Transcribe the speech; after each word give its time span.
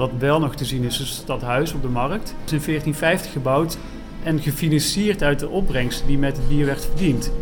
Wat 0.00 0.10
wel 0.18 0.40
nog 0.40 0.54
te 0.54 0.64
zien 0.64 0.82
is, 0.82 1.00
is 1.00 1.08
het 1.08 1.18
stadhuis 1.18 1.72
op 1.72 1.82
de 1.82 1.88
markt. 1.88 2.34
Het 2.40 2.52
is 2.52 2.52
in 2.52 2.72
1450 2.72 3.32
gebouwd 3.32 3.78
en 4.22 4.40
gefinancierd 4.40 5.22
uit 5.22 5.38
de 5.38 5.48
opbrengst 5.48 6.06
die 6.06 6.18
met 6.18 6.36
het 6.36 6.48
bier 6.48 6.66
werd 6.66 6.84
verdiend. 6.84 7.32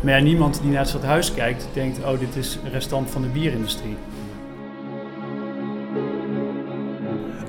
Maar 0.00 0.18
ja, 0.18 0.24
niemand 0.24 0.60
die 0.60 0.70
naar 0.70 0.78
het 0.78 0.88
stadhuis 0.88 1.34
kijkt, 1.34 1.68
denkt: 1.72 1.98
oh, 1.98 2.18
dit 2.18 2.36
is 2.36 2.58
een 2.64 2.70
restant 2.70 3.10
van 3.10 3.22
de 3.22 3.28
bierindustrie. 3.28 3.96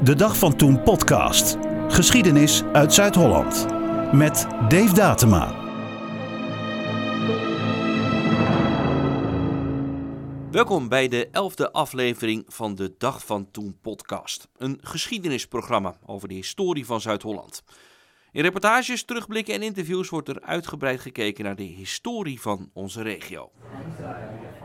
De 0.03 0.15
Dag 0.15 0.37
van 0.37 0.55
Toen 0.55 0.83
podcast. 0.83 1.57
Geschiedenis 1.87 2.63
uit 2.73 2.93
Zuid-Holland. 2.93 3.65
Met 4.11 4.47
Dave 4.69 4.93
Datema. 4.93 5.66
Welkom 10.57 10.87
bij 10.87 11.07
de 11.07 11.27
elfde 11.31 11.71
aflevering 11.71 12.45
van 12.47 12.75
de 12.75 12.95
Dag 12.97 13.25
van 13.25 13.51
Toen 13.51 13.77
podcast. 13.81 14.47
Een 14.57 14.79
geschiedenisprogramma 14.81 15.97
over 16.05 16.27
de 16.27 16.33
historie 16.33 16.85
van 16.85 17.01
Zuid-Holland. 17.01 17.63
In 18.31 18.41
reportages, 18.41 19.03
terugblikken 19.03 19.53
en 19.53 19.61
interviews 19.61 20.09
wordt 20.09 20.29
er 20.29 20.41
uitgebreid 20.41 20.99
gekeken 20.99 21.43
naar 21.43 21.55
de 21.55 21.63
historie 21.63 22.41
van 22.41 22.69
onze 22.73 23.01
regio. 23.01 23.51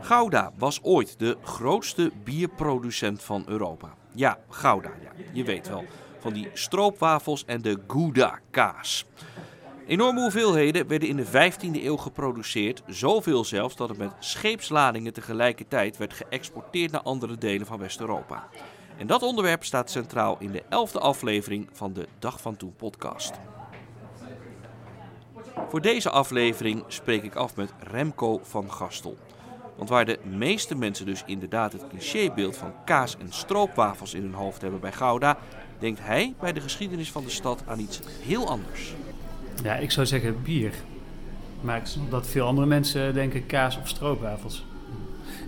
Gouda 0.01 0.51
was 0.57 0.83
ooit 0.83 1.19
de 1.19 1.37
grootste 1.43 2.11
bierproducent 2.23 3.23
van 3.23 3.43
Europa. 3.47 3.93
Ja, 4.13 4.39
Gouda, 4.49 4.91
ja, 5.01 5.11
je 5.33 5.43
weet 5.43 5.67
wel. 5.67 5.85
Van 6.19 6.33
die 6.33 6.49
stroopwafels 6.53 7.45
en 7.45 7.61
de 7.61 7.79
Gouda-kaas. 7.87 9.05
Enorme 9.87 10.21
hoeveelheden 10.21 10.87
werden 10.87 11.07
in 11.07 11.15
de 11.15 11.25
15e 11.25 11.83
eeuw 11.83 11.97
geproduceerd, 11.97 12.83
zoveel 12.87 13.45
zelfs 13.45 13.75
dat 13.75 13.89
het 13.89 13.97
met 13.97 14.11
scheepsladingen 14.19 15.13
tegelijkertijd 15.13 15.97
werd 15.97 16.13
geëxporteerd 16.13 16.91
naar 16.91 17.01
andere 17.01 17.37
delen 17.37 17.67
van 17.67 17.79
West-Europa. 17.79 18.47
En 18.97 19.07
dat 19.07 19.21
onderwerp 19.21 19.63
staat 19.63 19.91
centraal 19.91 20.37
in 20.39 20.51
de 20.51 20.63
11e 20.63 20.97
aflevering 20.99 21.69
van 21.71 21.93
de 21.93 22.07
Dag 22.19 22.41
van 22.41 22.57
Toen 22.57 22.75
podcast. 22.75 23.33
Voor 25.69 25.81
deze 25.81 26.09
aflevering 26.09 26.83
spreek 26.87 27.23
ik 27.23 27.35
af 27.35 27.55
met 27.55 27.73
Remco 27.79 28.39
van 28.43 28.71
Gastel. 28.71 29.17
Want 29.75 29.89
waar 29.89 30.05
de 30.05 30.19
meeste 30.23 30.75
mensen 30.75 31.05
dus 31.05 31.23
inderdaad 31.25 31.71
het 31.71 31.87
clichébeeld 31.87 32.57
van 32.57 32.73
kaas 32.85 33.17
en 33.17 33.33
stroopwafels 33.33 34.13
in 34.13 34.21
hun 34.21 34.33
hoofd 34.33 34.61
hebben 34.61 34.79
bij 34.79 34.91
Gouda, 34.91 35.37
denkt 35.79 35.99
hij 35.99 36.33
bij 36.39 36.53
de 36.53 36.61
geschiedenis 36.61 37.11
van 37.11 37.23
de 37.23 37.29
stad 37.29 37.63
aan 37.67 37.79
iets 37.79 37.99
heel 38.21 38.47
anders. 38.47 38.93
Ja, 39.63 39.75
ik 39.75 39.91
zou 39.91 40.05
zeggen 40.05 40.41
bier. 40.43 40.73
Maar 41.61 41.77
ik 41.77 41.85
snap 41.85 42.11
dat 42.11 42.27
veel 42.27 42.45
andere 42.45 42.67
mensen 42.67 43.13
denken 43.13 43.45
kaas 43.45 43.77
of 43.77 43.87
stroopwafels. 43.87 44.65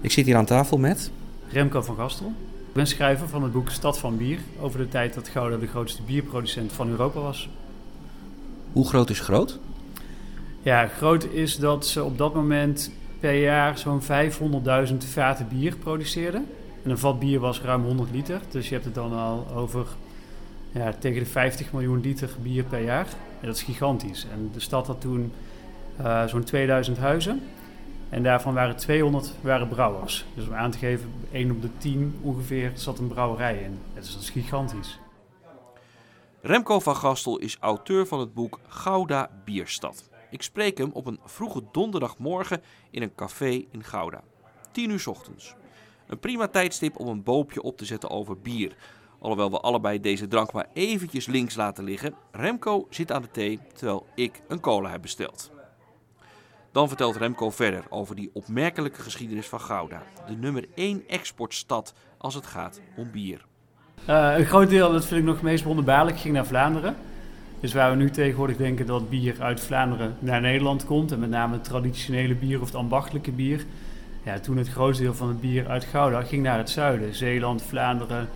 Ik 0.02 0.12
zit 0.12 0.26
hier 0.26 0.36
aan 0.36 0.46
tafel 0.46 0.78
met. 0.78 1.12
Remco 1.50 1.82
van 1.82 1.96
Gastel. 1.96 2.34
Ik 2.68 2.74
ben 2.74 2.88
schrijver 2.88 3.30
van 3.30 3.44
het 3.44 3.52
boek 3.52 3.70
Stad 3.70 4.00
van 4.00 4.18
Bier. 4.18 4.40
Over 4.60 4.80
de 4.80 4.88
tijd 4.88 5.14
dat 5.14 5.28
Gouda 5.28 5.58
de 5.58 5.68
grootste 5.68 6.02
bierproducent 6.02 6.74
van 6.74 6.90
Europa 6.90 7.20
was. 7.20 7.50
Hoe 8.72 8.88
groot 8.88 9.10
is 9.10 9.20
groot? 9.20 9.60
Ja, 10.62 10.88
groot 10.88 11.24
is 11.24 11.58
dat 11.58 11.88
ze 11.88 12.04
op 12.04 12.18
dat 12.18 12.34
moment 12.34 12.92
per 13.20 13.34
jaar 13.42 13.78
zo'n 13.78 14.02
500.000 14.02 14.96
vaten 14.98 15.48
bier 15.48 15.76
produceerden. 15.78 16.46
En 16.84 16.90
een 16.90 16.98
vat 16.98 17.20
bier 17.20 17.40
was 17.40 17.62
ruim 17.62 17.84
100 17.84 18.12
liter. 18.12 18.42
Dus 18.50 18.68
je 18.68 18.74
hebt 18.74 18.86
het 18.86 18.96
dan 18.96 19.14
al 19.14 19.48
over 19.56 19.88
tegen 21.00 21.23
de 21.23 21.30
50 21.30 21.73
miljoen 21.73 22.02
liter 22.02 22.30
bier 22.42 22.64
per 22.64 22.84
jaar. 22.84 23.08
En 23.40 23.48
dat 23.48 23.56
is 23.56 23.64
gigantisch. 23.64 24.28
En 24.31 24.50
de 24.54 24.59
stad 24.59 24.88
had 24.88 25.02
toen 25.02 25.34
uh, 26.02 26.26
zo'n 26.26 26.44
2000 26.44 26.98
huizen. 26.98 27.42
En 28.09 28.23
daarvan 28.23 28.54
waren 28.54 28.76
200 28.76 29.34
waren 29.42 29.68
brouwers. 29.68 30.26
Dus 30.34 30.48
om 30.48 30.53
aan 30.53 30.72
te 30.72 30.78
geven, 30.78 31.14
1 31.31 31.52
op 31.52 31.62
de 31.62 31.70
10 31.78 32.20
ongeveer 32.22 32.72
zat 32.73 33.00
een 33.00 33.08
brouwerij 33.08 33.58
in. 33.58 33.80
Dus 33.94 34.14
dat 34.14 34.22
is 34.22 34.30
gigantisch. 34.30 35.00
Remco 36.42 36.80
van 36.80 36.96
Gastel 36.96 37.38
is 37.38 37.58
auteur 37.59 38.08
van 38.08 38.20
het 38.20 38.34
boek 38.34 38.59
Gouda 38.68 39.30
Bierstad. 39.46 40.09
Ik 40.30 40.42
spreek 40.42 40.78
hem 40.78 40.90
op 40.94 41.06
een 41.06 41.19
vroege 41.25 41.63
donderdagmorgen 41.72 42.62
in 42.92 43.02
een 43.02 43.16
café 43.16 43.66
in 43.72 43.84
Gouda. 43.84 44.24
10 44.72 44.90
uur 44.90 45.03
ochtends. 45.09 45.56
Een 46.07 46.19
prima 46.19 46.47
tijdstip 46.47 47.00
om 47.00 47.07
een 47.07 47.24
boopje 47.24 47.62
op 47.62 47.78
te 47.78 47.86
zetten 47.86 48.09
over 48.09 48.38
bier. 48.38 48.75
Alhoewel 49.25 49.52
we 49.52 49.59
allebei 49.59 50.00
deze 50.00 50.28
drank 50.28 50.52
maar 50.52 50.68
eventjes 50.74 51.25
links 51.25 51.56
laten 51.56 51.84
liggen. 51.84 52.13
Remco 52.31 52.88
zit 52.90 53.12
aan 53.12 53.22
de 53.22 53.31
thee 53.31 53.59
terwijl 53.74 54.06
ik 54.16 54.41
een 54.47 54.59
cola 54.59 54.90
heb 54.90 55.02
besteld. 55.02 55.52
Dan 56.72 56.88
vertelt 56.88 57.16
Remco 57.16 57.50
verder 57.50 57.84
over 57.90 58.16
die 58.16 58.30
opmerkelijke 58.34 59.02
geschiedenis 59.02 59.47
van 59.47 59.59
Gouda. 59.62 60.03
De 60.28 60.36
nummer 60.36 60.66
1 60.75 61.03
exportstad 61.08 61.94
als 62.18 62.34
het 62.34 62.46
gaat 62.46 62.81
om 62.96 63.12
bier. 63.12 63.46
Uh, 64.09 64.38
een 64.38 64.46
groot 64.46 64.69
deel, 64.69 64.91
dat 64.91 65.06
vind 65.06 65.19
ik 65.19 65.25
nog 65.25 65.42
meest 65.42 65.63
wonderbaarlijk, 65.63 66.19
ging 66.19 66.34
naar 66.34 66.46
Vlaanderen. 66.46 66.96
Dus 67.59 67.74
waar 67.74 67.92
we 67.92 67.97
nu 67.97 68.09
tegenwoordig 68.09 68.57
denken 68.57 68.86
dat 68.86 69.09
bier 69.09 69.36
uit 69.40 69.59
Vlaanderen 69.59 70.16
naar 70.19 70.42
Nederland 70.42 70.86
komt, 70.86 71.12
en 71.12 71.19
met 71.19 71.30
name 71.30 71.53
het 71.53 71.63
traditionele 71.63 72.36
bier 72.36 72.62
of 72.62 72.66
het 72.66 72.75
ambachtelijke 72.75 73.31
bier. 73.31 73.66
Ja, 74.25 74.40
toen 74.40 74.57
het 74.57 74.69
grootste 74.69 75.03
deel 75.03 75.13
van 75.13 75.28
het 75.28 75.42
bier 75.42 75.68
uit 75.68 75.84
Gouda 75.84 76.22
ging 76.22 76.44
naar 76.44 76.57
het 76.57 76.69
zuiden. 76.69 77.16
Zeeland, 77.16 77.62
Vlaanderen, 77.62 78.30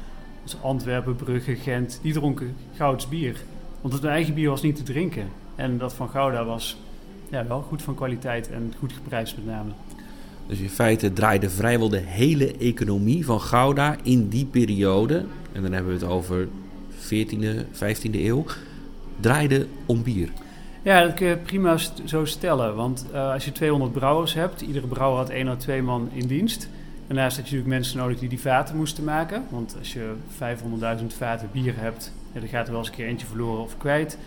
dus 0.49 0.61
Antwerpen, 0.61 1.15
Brugge, 1.15 1.55
Gent, 1.55 1.99
die 2.01 2.13
dronken 2.13 2.55
Gouds 2.75 3.07
bier. 3.07 3.35
Want 3.81 3.93
het 3.93 4.03
eigen 4.03 4.33
bier 4.33 4.49
was 4.49 4.61
niet 4.61 4.75
te 4.75 4.83
drinken. 4.83 5.29
En 5.55 5.77
dat 5.77 5.93
van 5.93 6.09
Gouda 6.09 6.45
was 6.45 6.77
ja, 7.29 7.47
wel 7.47 7.61
goed 7.61 7.81
van 7.81 7.95
kwaliteit 7.95 8.49
en 8.49 8.73
goed 8.79 8.93
geprijsd 8.93 9.35
met 9.35 9.45
name. 9.45 9.69
Dus 10.47 10.59
in 10.59 10.69
feite 10.69 11.13
draaide 11.13 11.49
vrijwel 11.49 11.89
de 11.89 11.97
hele 11.97 12.57
economie 12.57 13.25
van 13.25 13.41
Gouda 13.41 13.97
in 14.03 14.29
die 14.29 14.45
periode, 14.45 15.25
en 15.51 15.61
dan 15.61 15.71
hebben 15.71 15.93
we 15.93 15.99
het 15.99 16.09
over 16.11 16.47
14e, 16.91 17.65
15e 17.73 18.11
eeuw, 18.11 18.45
draaide 19.19 19.67
om 19.85 20.03
bier. 20.03 20.29
Ja, 20.81 21.01
dat 21.01 21.13
kun 21.13 21.27
je 21.27 21.38
prima 21.38 21.77
zo 22.05 22.25
stellen. 22.25 22.75
Want 22.75 23.05
uh, 23.13 23.31
als 23.31 23.45
je 23.45 23.51
200 23.51 23.91
brouwers 23.91 24.33
hebt, 24.33 24.61
iedere 24.61 24.88
brouwer 24.88 25.17
had 25.17 25.29
één 25.29 25.49
of 25.49 25.57
twee 25.57 25.81
man 25.81 26.09
in 26.13 26.27
dienst. 26.27 26.69
Daarnaast 27.09 27.37
had 27.37 27.49
je 27.49 27.55
natuurlijk 27.55 27.79
mensen 27.79 27.97
nodig 27.97 28.19
die 28.19 28.29
die 28.29 28.39
vaten 28.39 28.75
moesten 28.75 29.03
maken. 29.03 29.43
Want 29.49 29.75
als 29.79 29.93
je 29.93 30.13
500.000 30.99 31.05
vaten 31.17 31.49
bier 31.51 31.73
hebt, 31.77 32.13
dan 32.33 32.47
gaat 32.47 32.65
er 32.65 32.71
wel 32.71 32.79
eens 32.79 32.89
een 32.89 32.95
keer 32.95 33.07
eentje 33.07 33.27
verloren 33.27 33.63
of 33.63 33.77
kwijt. 33.77 34.17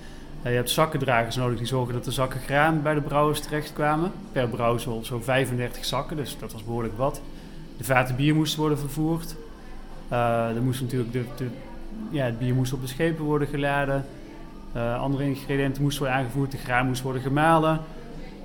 Je 0.43 0.49
hebt 0.49 0.71
zakkendragers 0.71 1.37
nodig 1.37 1.59
die 1.59 1.67
zorgen 1.67 1.95
dat 1.95 2.05
de 2.05 2.11
zakken 2.11 2.41
graan 2.41 2.83
bij 2.83 2.95
de 2.95 3.01
brouwers 3.01 3.41
terechtkwamen. 3.41 4.13
Per 4.33 4.49
brouwsel 4.49 5.05
zo 5.05 5.21
35 5.21 5.85
zakken, 5.85 6.17
dus 6.17 6.37
dat 6.39 6.53
was 6.53 6.65
behoorlijk 6.65 6.97
wat. 6.97 7.21
De 7.77 7.85
vaten 7.85 8.17
bier 8.17 8.35
moesten 8.35 8.61
worden 8.61 8.79
vervoerd. 8.79 9.37
Uh, 10.13 10.57
er 10.57 10.63
moest 10.63 10.81
natuurlijk 10.81 11.13
de, 11.13 11.25
de, 11.37 11.47
ja, 12.11 12.25
het 12.25 12.39
bier 12.39 12.55
moest 12.55 12.73
op 12.73 12.81
de 12.81 12.87
schepen 12.87 13.25
worden 13.25 13.49
geladen. 13.49 14.05
Uh, 14.77 15.01
andere 15.01 15.25
ingrediënten 15.25 15.83
moesten 15.83 16.03
worden 16.03 16.21
aangevoerd, 16.21 16.51
de 16.51 16.59
graan 16.59 16.87
moest 16.87 17.03
worden 17.03 17.23
gemalen. 17.23 17.81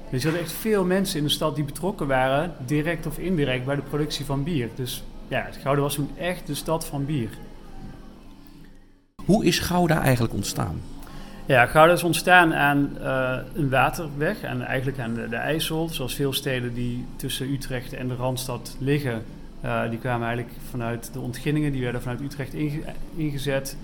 Dus 0.09 0.23
er 0.23 0.29
hadden 0.29 0.47
echt 0.47 0.57
veel 0.57 0.85
mensen 0.85 1.17
in 1.17 1.23
de 1.23 1.31
stad 1.31 1.55
die 1.55 1.63
betrokken 1.63 2.07
waren, 2.07 2.53
direct 2.65 3.05
of 3.05 3.17
indirect, 3.17 3.65
bij 3.65 3.75
de 3.75 3.81
productie 3.81 4.25
van 4.25 4.43
bier. 4.43 4.69
Dus 4.75 5.03
ja, 5.27 5.41
het 5.45 5.57
Gouda 5.57 5.81
was 5.81 5.95
toen 5.95 6.09
echt 6.17 6.47
de 6.47 6.55
stad 6.55 6.85
van 6.85 7.05
bier. 7.05 7.29
Hoe 9.25 9.45
is 9.45 9.59
Gouda 9.59 10.01
eigenlijk 10.01 10.33
ontstaan? 10.33 10.81
Ja, 11.45 11.65
Gouda 11.65 11.93
is 11.93 12.03
ontstaan 12.03 12.53
aan 12.53 12.97
uh, 12.99 13.37
een 13.53 13.69
waterweg, 13.69 14.41
en 14.41 14.61
eigenlijk 14.61 14.99
aan 14.99 15.13
de, 15.13 15.29
de, 15.29 15.35
IJssel. 15.35 15.89
Zoals 15.89 16.15
veel 16.15 16.33
steden 16.33 16.73
die 16.73 17.05
tussen 17.15 17.51
Utrecht 17.51 17.93
en 17.93 18.07
de 18.07 18.15
Randstad 18.15 18.75
liggen, 18.79 19.23
uh, 19.65 19.89
die 19.89 19.99
kwamen 19.99 20.27
eigenlijk 20.27 20.57
vanuit 20.69 21.13
de 21.13 21.19
ontginningen. 21.19 21.71
Die 21.71 21.81
werden 21.81 22.01
vanuit 22.01 22.21
Utrecht 22.21 22.53
inge 22.53 22.81
ingezet. 23.15 23.77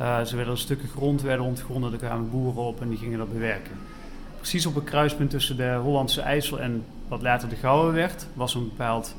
Uh, 0.00 0.22
ze 0.22 0.36
werden 0.36 0.58
stukken 0.58 0.88
grond 0.88 1.22
werden 1.22 1.46
ontgronden, 1.46 1.90
daar 1.90 1.98
kwamen 1.98 2.30
boeren 2.30 2.62
op 2.62 2.80
en 2.80 2.88
die 2.88 2.98
gingen 2.98 3.18
dat 3.18 3.32
bewerken. 3.32 3.72
Precies 4.46 4.66
op 4.66 4.74
het 4.74 4.84
kruispunt 4.84 5.30
tussen 5.30 5.56
de 5.56 5.74
Hollandse 5.82 6.20
IJssel 6.20 6.60
en 6.60 6.84
wat 7.08 7.22
later 7.22 7.48
de 7.48 7.56
Gouwe 7.56 7.92
werd, 7.92 8.26
was 8.34 8.54
een, 8.54 8.64
bepaald, 8.64 9.16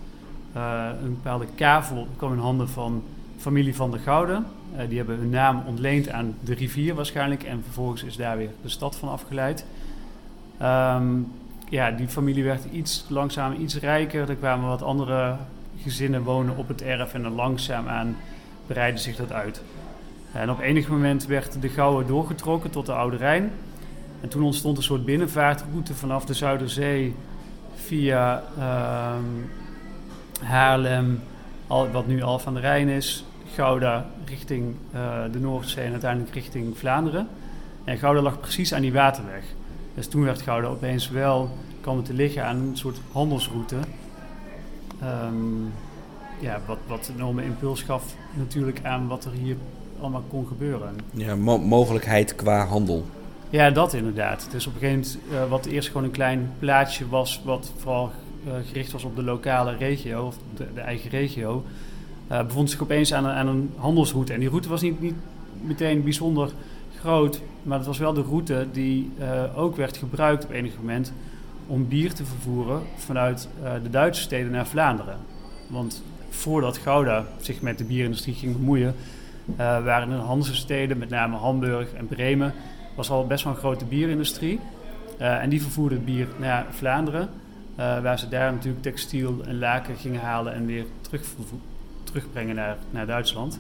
uh, 0.56 0.90
een 1.04 1.14
bepaalde 1.14 1.46
kavel, 1.56 2.08
kwam 2.16 2.34
in 2.34 2.40
handen 2.40 2.70
van 2.70 3.04
familie 3.38 3.76
van 3.76 3.92
de 3.92 3.98
Gouden. 3.98 4.46
Uh, 4.76 4.88
die 4.88 4.98
hebben 4.98 5.18
hun 5.18 5.30
naam 5.30 5.64
ontleend 5.66 6.10
aan 6.10 6.36
de 6.44 6.54
rivier 6.54 6.96
waarschijnlijk 6.96 7.44
en 7.44 7.64
vervolgens 7.64 8.04
is 8.04 8.16
daar 8.16 8.38
weer 8.38 8.50
de 8.62 8.70
stad 8.70 8.96
van 8.96 9.10
afgeleid. 9.10 9.66
Um, 10.62 11.32
ja, 11.70 11.92
die 11.92 12.08
familie 12.08 12.44
werd 12.44 12.66
iets 12.72 13.06
langzaam 13.10 13.54
iets 13.62 13.76
rijker. 13.76 14.30
Er 14.30 14.36
kwamen 14.36 14.70
wat 14.70 14.82
andere 14.82 15.36
gezinnen 15.82 16.24
wonen 16.24 16.58
op 16.58 16.68
het 16.68 16.82
erf 16.82 17.14
en 17.14 17.22
dan 17.22 17.34
langzaamaan 17.34 18.16
breidde 18.68 19.02
zich 19.02 19.16
dat 19.16 19.32
uit. 19.32 19.62
En 20.32 20.52
op 20.52 20.60
enig 20.60 20.88
moment 20.88 21.26
werd 21.26 21.62
de 21.62 21.70
Gouwe 21.70 22.06
doorgetrokken 22.06 22.70
tot 22.70 22.86
de 22.86 22.94
Oude 22.94 23.18
Rijn. 23.18 23.52
En 24.22 24.30
toen 24.30 24.44
ontstond 24.44 24.78
een 24.78 24.84
soort 24.84 25.06
binnenvaartroute 25.06 25.94
vanaf 25.94 26.26
de 26.26 26.34
Zuiderzee 26.34 27.16
via 27.76 28.44
uh, 28.58 29.16
Haarlem, 30.44 31.20
wat 31.68 32.08
nu 32.08 32.22
Al 32.22 32.40
van 32.40 32.54
de 32.54 32.60
Rijn 32.60 32.88
is, 32.88 33.26
Gouda 33.54 34.06
richting 34.26 34.76
uh, 34.96 35.24
de 35.32 35.40
Noordzee 35.40 35.86
en 35.86 35.92
uiteindelijk 35.92 36.34
richting 36.34 36.78
Vlaanderen. 36.78 37.28
En 37.84 37.98
Gouda 37.98 38.22
lag 38.22 38.40
precies 38.40 38.74
aan 38.74 38.82
die 38.82 38.94
waterweg. 38.94 39.44
Dus 39.96 40.08
toen 40.08 40.24
werd 40.24 40.42
Gouda 40.42 40.68
opeens 40.68 41.10
wel 41.10 41.50
komen 41.82 42.04
te 42.04 42.14
liggen 42.14 42.46
aan 42.46 42.56
een 42.56 42.78
soort 42.78 42.98
handelsroute. 43.12 43.76
Um, 45.04 45.74
ja, 46.40 46.60
wat, 46.66 46.78
wat 46.88 47.12
enorme 47.16 47.44
impuls 47.44 47.82
gaf 47.82 48.16
natuurlijk 48.34 48.80
aan 48.84 49.08
wat 49.08 49.26
er 49.26 49.32
hier 49.32 49.56
allemaal 50.00 50.24
kon 50.28 50.48
gebeuren. 50.48 50.96
Ja, 51.12 51.36
mogelijkheid 51.36 52.36
qua 52.36 52.66
handel. 52.66 53.06
Ja, 53.50 53.70
dat 53.70 53.94
inderdaad. 53.94 54.48
Dus 54.52 54.68
op 54.68 54.74
een 54.74 54.80
gegeven 54.80 55.20
moment, 55.30 55.44
uh, 55.44 55.50
wat 55.50 55.66
eerst 55.66 55.88
gewoon 55.88 56.04
een 56.04 56.12
klein 56.12 56.52
plaatsje 56.60 57.10
was, 57.10 57.42
wat 57.44 57.72
vooral 57.78 58.12
uh, 58.46 58.54
gericht 58.68 58.92
was 58.92 59.04
op 59.04 59.16
de 59.16 59.24
lokale 59.24 59.76
regio, 59.76 60.26
of 60.26 60.38
de, 60.56 60.82
eigen 60.82 61.10
regio, 61.10 61.64
uh, 62.32 62.46
bevond 62.46 62.70
zich 62.70 62.82
opeens 62.82 63.14
aan 63.14 63.26
een, 63.26 63.32
aan 63.32 63.48
een 63.48 63.72
handelsroute. 63.76 64.34
En 64.34 64.40
die 64.40 64.50
route 64.50 64.70
was 64.70 64.82
niet, 64.82 65.02
niet 65.02 65.16
meteen 65.62 66.04
bijzonder 66.04 66.52
groot, 67.00 67.42
maar 67.64 67.78
het 67.78 67.88
was 67.88 67.98
wel 67.98 68.14
de 68.14 68.22
route 68.22 68.68
die 68.72 69.12
ook 69.56 69.76
werd 69.76 69.98
gebruikt 69.98 70.44
op 70.44 70.52
enig 70.52 70.78
moment 70.78 71.14
om 71.68 71.88
bier 71.88 72.14
te 72.14 72.26
vervoeren 72.26 72.82
vanuit 72.96 73.50
de 73.84 73.90
Duitse 73.90 74.22
steden 74.22 74.52
naar 74.52 74.68
Vlaanderen. 74.68 75.18
Want 75.68 76.04
voordat 76.30 76.78
Gouda 76.78 77.26
zich 77.42 77.62
met 77.62 77.78
de 77.78 77.84
bierindustrie 77.84 78.36
ging 78.36 78.54
bemoeien, 78.58 78.96
waren 79.56 80.12
er 80.12 80.20
Hanse-steden, 80.20 80.98
met 80.98 81.10
name 81.10 81.36
Hamburg 81.36 81.94
en 81.94 82.08
Bremen, 82.08 82.54
was 82.98 83.10
al 83.10 83.28
best 83.28 83.44
wel 83.44 83.54
een 83.54 83.60
grote 83.60 83.86
bierindustrie. 83.86 84.60
Uh, 85.20 85.42
en 85.42 85.50
die 85.50 85.62
vervoerde 85.62 85.96
het 85.96 86.06
bier 86.06 86.28
naar 86.38 86.66
Vlaanderen, 86.70 87.22
uh, 87.22 88.02
waar 88.02 88.20
ze 88.20 88.28
daar 88.28 88.54
natuurlijk 88.54 88.84
textiel 88.84 89.44
en 89.46 89.60
laken 89.60 89.96
gingen 89.96 90.22
halen 90.22 90.54
en 90.54 90.66
weer 90.66 90.86
terug, 91.02 91.22
terugbrengen 92.04 92.56
naar, 92.56 92.78
naar 92.90 93.06
Duitsland. 93.06 93.60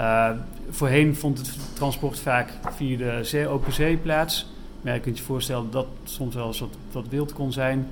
Uh, 0.00 0.30
voorheen 0.70 1.16
vond 1.16 1.38
het 1.38 1.58
transport 1.74 2.18
vaak 2.18 2.52
via 2.74 2.96
de 2.96 3.24
zee, 3.24 3.48
open 3.48 3.72
zee 3.72 3.96
plaats. 3.96 4.46
Maar 4.80 4.94
je 4.94 5.00
kunt 5.00 5.18
je 5.18 5.24
voorstellen 5.24 5.70
dat 5.70 5.72
dat 5.72 5.86
soms 6.04 6.34
wel 6.34 6.46
eens 6.46 6.60
wat, 6.60 6.76
wat 6.92 7.08
wild 7.08 7.32
kon 7.32 7.52
zijn. 7.52 7.88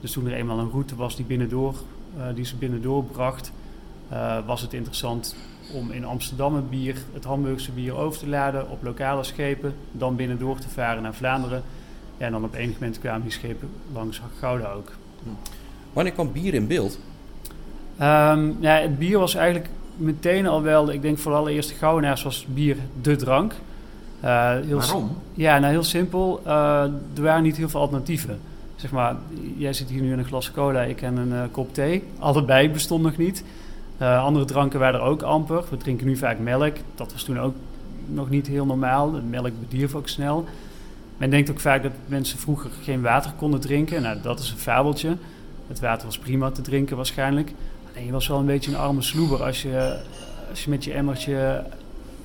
Dus 0.00 0.12
toen 0.12 0.26
er 0.26 0.32
eenmaal 0.32 0.58
een 0.58 0.70
route 0.70 0.96
was 0.96 1.16
die, 1.16 1.24
binnendoor, 1.24 1.74
die 2.34 2.44
ze 2.44 2.56
binnendoor 2.56 3.04
bracht, 3.04 3.52
was 4.46 4.60
het 4.60 4.72
interessant 4.72 5.36
om 5.72 5.90
in 5.90 6.04
Amsterdam 6.04 6.54
het 6.54 6.70
bier, 6.70 6.96
het 7.12 7.24
Hamburgse 7.24 7.70
bier 7.72 7.96
over 7.96 8.18
te 8.18 8.28
laden 8.28 8.70
op 8.70 8.82
lokale 8.82 9.24
schepen, 9.24 9.74
dan 9.92 10.16
binnendoor 10.16 10.58
te 10.58 10.68
varen 10.68 11.02
naar 11.02 11.14
Vlaanderen. 11.14 11.62
Ja, 12.16 12.26
en 12.26 12.32
dan 12.32 12.44
op 12.44 12.54
enig 12.54 12.72
moment 12.72 12.98
kwamen 12.98 13.22
die 13.22 13.30
schepen 13.30 13.68
langs 13.92 14.20
Gouda 14.38 14.70
ook. 14.70 14.92
Wanneer 15.92 16.12
kwam 16.12 16.32
bier 16.32 16.54
in 16.54 16.66
beeld? 16.66 16.98
Um, 18.00 18.56
ja, 18.60 18.74
het 18.76 18.98
bier 18.98 19.18
was 19.18 19.34
eigenlijk 19.34 19.68
meteen 19.96 20.46
al 20.46 20.62
wel, 20.62 20.92
ik 20.92 21.02
denk 21.02 21.18
voor 21.18 21.32
de 21.32 21.38
allereerste 21.38 21.74
Goudenaars 21.74 22.22
was 22.22 22.46
bier 22.48 22.76
de 23.00 23.16
drank. 23.16 23.54
Uh, 24.24 24.50
heel 24.50 24.78
Waarom? 24.78 25.16
Ja, 25.34 25.58
nou 25.58 25.72
heel 25.72 25.82
simpel. 25.82 26.42
Uh, 26.46 26.52
er 27.14 27.22
waren 27.22 27.42
niet 27.42 27.56
heel 27.56 27.68
veel 27.68 27.80
alternatieven. 27.80 28.40
Zeg 28.76 28.90
maar, 28.90 29.16
jij 29.56 29.72
zit 29.72 29.88
hier 29.88 30.02
nu 30.02 30.12
in 30.12 30.18
een 30.18 30.24
glas 30.24 30.50
cola, 30.50 30.82
ik 30.82 31.02
en 31.02 31.16
een 31.16 31.32
uh, 31.32 31.42
kop 31.50 31.74
thee. 31.74 32.04
Allebei 32.18 32.70
bestond 32.70 33.02
nog 33.02 33.16
niet. 33.16 33.44
Uh, 34.02 34.24
andere 34.24 34.44
dranken 34.44 34.78
waren 34.78 35.00
er 35.00 35.06
ook 35.06 35.22
amper. 35.22 35.64
We 35.70 35.76
drinken 35.76 36.06
nu 36.06 36.16
vaak 36.16 36.38
melk. 36.38 36.76
Dat 36.94 37.12
was 37.12 37.22
toen 37.22 37.40
ook 37.40 37.54
nog 38.06 38.30
niet 38.30 38.46
heel 38.46 38.66
normaal. 38.66 39.20
Melk 39.30 39.52
bedierf 39.60 39.94
ook 39.94 40.08
snel. 40.08 40.44
Men 41.16 41.30
denkt 41.30 41.50
ook 41.50 41.60
vaak 41.60 41.82
dat 41.82 41.92
mensen 42.06 42.38
vroeger 42.38 42.70
geen 42.82 43.02
water 43.02 43.32
konden 43.36 43.60
drinken. 43.60 44.02
Nou, 44.02 44.20
dat 44.22 44.38
is 44.38 44.50
een 44.50 44.58
fabeltje. 44.58 45.16
Het 45.68 45.80
water 45.80 46.06
was 46.06 46.18
prima 46.18 46.50
te 46.50 46.62
drinken 46.62 46.96
waarschijnlijk. 46.96 47.52
Alleen 47.92 48.06
je 48.06 48.12
was 48.12 48.28
wel 48.28 48.38
een 48.38 48.46
beetje 48.46 48.70
een 48.70 48.76
arme 48.76 49.02
sloeber 49.02 49.42
als 49.42 49.62
je, 49.62 50.00
als 50.50 50.64
je 50.64 50.70
met 50.70 50.84
je 50.84 50.92
emmertje 50.92 51.64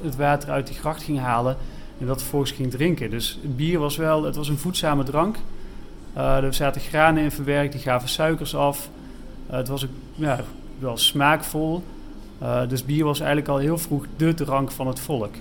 het 0.01 0.15
water 0.15 0.49
uit 0.49 0.67
die 0.67 0.75
gracht 0.75 1.03
ging 1.03 1.19
halen 1.19 1.57
en 1.99 2.05
dat 2.05 2.21
vervolgens 2.21 2.51
ging 2.51 2.71
drinken. 2.71 3.09
Dus 3.09 3.39
het 3.41 3.57
bier 3.57 3.79
was 3.79 3.97
wel, 3.97 4.23
het 4.23 4.35
was 4.35 4.47
een 4.47 4.57
voedzame 4.57 5.03
drank. 5.03 5.37
Uh, 6.17 6.37
er 6.37 6.53
zaten 6.53 6.81
granen 6.81 7.23
in 7.23 7.31
verwerkt, 7.31 7.71
die 7.71 7.81
gaven 7.81 8.09
suikers 8.09 8.55
af. 8.55 8.89
Uh, 9.49 9.55
het 9.55 9.67
was 9.67 9.83
ook 9.83 9.89
ja, 10.15 10.43
wel 10.79 10.97
smaakvol. 10.97 11.83
Uh, 12.41 12.67
dus 12.67 12.85
bier 12.85 13.03
was 13.05 13.19
eigenlijk 13.19 13.49
al 13.49 13.57
heel 13.57 13.77
vroeg 13.77 14.05
de 14.17 14.33
drank 14.33 14.71
van 14.71 14.87
het 14.87 14.99
volk. 14.99 15.33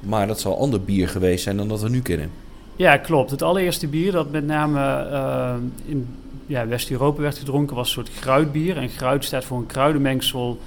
Maar 0.00 0.26
dat 0.26 0.40
zal 0.40 0.58
ander 0.58 0.80
bier 0.80 1.08
geweest 1.08 1.42
zijn 1.42 1.56
dan 1.56 1.68
dat 1.68 1.82
we 1.82 1.88
nu 1.88 2.00
kennen. 2.00 2.30
Ja, 2.76 2.96
klopt. 2.96 3.30
Het 3.30 3.42
allereerste 3.42 3.86
bier 3.86 4.12
dat 4.12 4.30
met 4.30 4.46
name 4.46 5.08
uh, 5.10 5.54
in 5.84 6.06
ja, 6.46 6.66
West-Europa 6.66 7.20
werd 7.20 7.38
gedronken 7.38 7.76
was 7.76 7.86
een 7.86 7.92
soort 7.92 8.18
gruitbier. 8.20 8.76
En 8.76 8.88
gruit 8.88 9.24
staat 9.24 9.44
voor 9.44 9.58
een 9.58 9.66
kruidenmengsel 9.66 10.58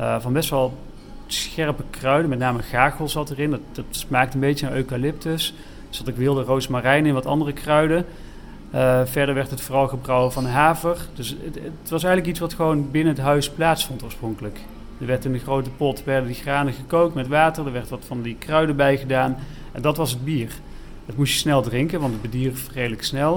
uh, 0.00 0.20
van 0.20 0.32
best 0.32 0.50
wel 0.50 0.74
scherpe 1.26 1.82
kruiden. 1.90 2.28
Met 2.30 2.38
name 2.38 2.62
gagel 2.62 3.08
zat 3.08 3.30
erin. 3.30 3.50
Dat, 3.50 3.60
dat 3.72 3.84
smaakt 3.90 4.34
een 4.34 4.40
beetje 4.40 4.66
naar 4.66 4.76
eucalyptus. 4.76 5.54
Er 5.88 5.94
zat 5.94 6.10
ook 6.10 6.16
wilde 6.16 6.42
rozemarijn 6.42 7.06
in, 7.06 7.14
wat 7.14 7.26
andere 7.26 7.52
kruiden. 7.52 8.06
Uh, 8.74 9.00
verder 9.04 9.34
werd 9.34 9.50
het 9.50 9.60
vooral 9.60 9.88
gebrouwen 9.88 10.32
van 10.32 10.46
haver. 10.46 10.98
Dus 11.14 11.28
het, 11.28 11.54
het, 11.54 11.90
was 11.90 12.02
eigenlijk 12.02 12.26
iets 12.26 12.40
wat 12.40 12.54
gewoon 12.54 12.90
binnen 12.90 13.14
het 13.14 13.22
huis 13.22 13.50
plaatsvond 13.50 14.02
oorspronkelijk. 14.02 14.58
Er 15.00 15.06
werd 15.06 15.24
in 15.24 15.32
de 15.32 15.38
grote 15.38 15.70
pot 15.70 16.04
werden 16.04 16.26
die 16.26 16.36
granen 16.36 16.72
gekookt 16.72 17.14
met 17.14 17.28
water. 17.28 17.66
Er 17.66 17.72
werd 17.72 17.88
wat 17.88 18.04
van 18.06 18.22
die 18.22 18.36
kruiden 18.38 18.76
bij 18.76 18.96
gedaan. 18.96 19.36
En 19.72 19.82
dat 19.82 19.96
was 19.96 20.10
het 20.10 20.24
bier. 20.24 20.52
Dat 21.06 21.16
moest 21.16 21.32
je 21.32 21.38
snel 21.38 21.62
drinken, 21.62 22.00
want 22.00 22.12
het 22.12 22.22
bedierf 22.22 22.68
redelijk 22.72 23.04
snel. 23.04 23.34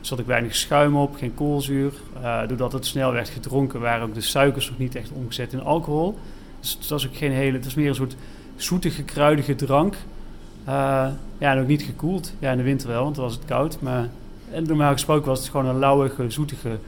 Er 0.00 0.06
zat 0.06 0.20
ook 0.20 0.26
weinig 0.26 0.54
schuim 0.54 0.96
op, 0.96 1.16
geen 1.16 1.34
koolzuur. 1.34 1.92
Uh, 2.22 2.40
doordat 2.48 2.72
het 2.72 2.86
snel 2.86 3.12
werd 3.12 3.28
gedronken, 3.28 3.80
waren 3.80 4.06
ook 4.06 4.14
de 4.14 4.20
suikers 4.20 4.68
nog 4.68 4.78
niet 4.78 4.94
echt 4.94 5.10
omgezet 5.12 5.52
in 5.52 5.62
alcohol. 5.62 6.18
Dus 6.60 6.76
het 6.80 6.88
was 6.88 7.06
ook 7.06 7.16
geen 7.16 7.32
hele... 7.32 7.56
Het 7.56 7.64
was 7.64 7.74
meer 7.74 7.88
een 7.88 7.94
soort 7.94 8.16
zoetige, 8.56 9.02
kruidige 9.02 9.54
drank. 9.54 9.94
Uh, 9.94 11.08
ja, 11.38 11.52
en 11.52 11.60
ook 11.60 11.66
niet 11.66 11.82
gekoeld. 11.82 12.32
Ja, 12.38 12.50
in 12.50 12.56
de 12.56 12.62
winter 12.62 12.88
wel, 12.88 13.02
want 13.02 13.14
dan 13.14 13.24
was 13.24 13.34
het 13.34 13.44
koud. 13.44 13.80
Maar 13.80 14.08
en 14.52 14.64
normaal 14.66 14.92
gesproken 14.92 15.28
was 15.28 15.38
het 15.38 15.48
gewoon 15.48 15.66
een 15.66 15.78
lauwige, 15.78 16.30
zoetige 16.30 16.78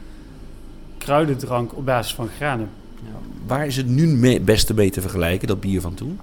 kruidendrank 0.99 1.77
op 1.77 1.85
basis 1.85 2.15
van 2.15 2.29
granen. 2.37 2.69
Ja. 3.05 3.19
Waar 3.47 3.67
is 3.67 3.77
het 3.77 3.89
nu 3.89 4.41
beste 4.41 4.75
mee 4.75 4.91
te 4.91 5.01
vergelijken, 5.01 5.49
dat 5.49 5.61
bier 5.61 5.81
van 5.81 5.95
toen? 5.95 6.21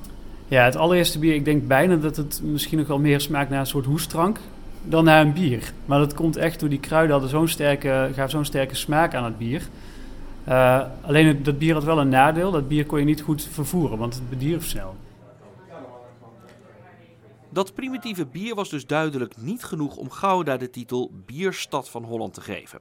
Ja, 0.48 0.64
het 0.64 0.76
allereerste 0.76 1.20
bier, 1.20 1.34
ik 1.34 1.46
denk 1.46 1.68
bijna 1.68 1.96
dat 1.96 2.16
het 2.16 2.42
misschien 2.44 2.78
nog 2.78 2.88
wel 2.88 3.00
meer 3.00 3.22
smaakt 3.22 3.50
naar 3.50 3.60
een 3.60 3.66
soort 3.66 3.86
hoestdrank 3.86 4.40
dan 4.84 5.04
naar 5.04 5.22
een 5.22 5.34
bier. 5.34 5.74
Maar 5.86 6.00
dat 6.00 6.14
komt 6.14 6.38
echt 6.38 6.60
door 6.60 6.70
die 6.70 6.80
kruiden 6.80 7.12
hadden 7.12 7.30
zo'n 7.30 7.48
sterke, 7.48 8.10
gaven 8.14 8.30
zo'n 8.30 8.46
sterke 8.46 8.76
smaak 8.76 9.14
aan 9.14 9.24
het 9.24 9.38
bier. 9.38 9.62
Uh, 10.48 10.82
alleen 11.02 11.44
dat 11.44 11.58
bier 11.58 11.74
had 11.74 11.84
wel 11.84 12.00
een 12.00 12.10
nadeel. 12.10 12.52
Dat 12.52 12.68
bier 12.68 12.86
kon 12.86 13.00
je 13.00 13.06
niet 13.06 13.22
goed 13.22 13.48
vervoeren, 13.52 13.98
want 13.98 14.14
het 14.14 14.30
bedierf 14.30 14.66
snel. 14.66 14.96
Dat 17.52 17.74
primitieve 17.74 18.26
bier 18.26 18.56
was 18.56 18.70
dus 18.70 18.86
duidelijk 18.86 19.38
niet 19.38 19.64
genoeg 19.64 19.96
om 19.96 20.10
Gouda 20.10 20.58
de 20.58 20.70
titel 20.70 21.12
Bierstad 21.26 21.90
van 21.90 22.04
Holland 22.04 22.34
te 22.34 22.42
geven. 22.42 22.80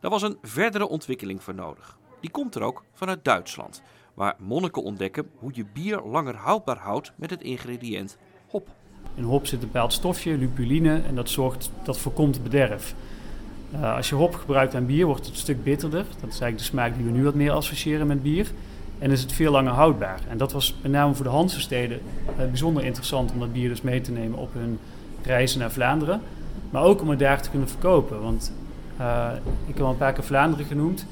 Daar 0.00 0.10
was 0.10 0.22
een 0.22 0.38
verdere 0.42 0.88
ontwikkeling 0.88 1.42
voor 1.42 1.54
nodig. 1.54 1.98
Die 2.20 2.30
komt 2.30 2.54
er 2.54 2.62
ook 2.62 2.84
vanuit 2.92 3.24
Duitsland, 3.24 3.82
waar 4.14 4.36
monniken 4.38 4.82
ontdekken 4.82 5.30
hoe 5.38 5.50
je 5.54 5.64
bier 5.72 6.00
langer 6.00 6.36
houdbaar 6.36 6.78
houdt 6.78 7.12
met 7.16 7.30
het 7.30 7.42
ingrediënt 7.42 8.16
hop. 8.48 8.68
In 9.14 9.22
hop 9.22 9.46
zit 9.46 9.62
een 9.62 9.70
bepaald 9.70 9.92
stofje, 9.92 10.38
lupuline, 10.38 11.02
en 11.02 11.14
dat, 11.14 11.30
zorgt, 11.30 11.70
dat 11.82 11.98
voorkomt 11.98 12.42
bederf. 12.42 12.94
Uh, 13.72 13.96
als 13.96 14.08
je 14.08 14.14
hop 14.14 14.34
gebruikt 14.34 14.74
aan 14.74 14.86
bier, 14.86 15.06
wordt 15.06 15.24
het 15.24 15.34
een 15.34 15.40
stuk 15.40 15.64
bitterder. 15.64 16.04
Dat 16.04 16.32
is 16.32 16.40
eigenlijk 16.40 16.58
de 16.58 16.64
smaak 16.64 16.94
die 16.94 17.04
we 17.04 17.10
nu 17.10 17.24
wat 17.24 17.34
meer 17.34 17.50
associëren 17.50 18.06
met 18.06 18.22
bier. 18.22 18.50
En 18.98 19.10
is 19.10 19.22
het 19.22 19.32
veel 19.32 19.52
langer 19.52 19.72
houdbaar. 19.72 20.20
En 20.28 20.38
dat 20.38 20.52
was 20.52 20.74
met 20.82 20.92
name 20.92 21.14
voor 21.14 21.24
de 21.24 21.30
Hanse-steden 21.30 22.00
uh, 22.38 22.46
bijzonder 22.46 22.84
interessant 22.84 23.32
om 23.32 23.38
dat 23.38 23.52
bier 23.52 23.68
dus 23.68 23.82
mee 23.82 24.00
te 24.00 24.12
nemen 24.12 24.38
op 24.38 24.54
hun 24.54 24.78
reizen 25.22 25.58
naar 25.58 25.70
Vlaanderen. 25.70 26.20
Maar 26.70 26.82
ook 26.82 27.00
om 27.00 27.08
het 27.08 27.18
daar 27.18 27.42
te 27.42 27.50
kunnen 27.50 27.68
verkopen. 27.68 28.22
Want 28.22 28.52
uh, 29.00 29.28
ik 29.66 29.74
heb 29.74 29.84
al 29.84 29.90
een 29.90 29.96
paar 29.96 30.12
keer 30.12 30.24
Vlaanderen 30.24 30.66
genoemd. 30.66 31.06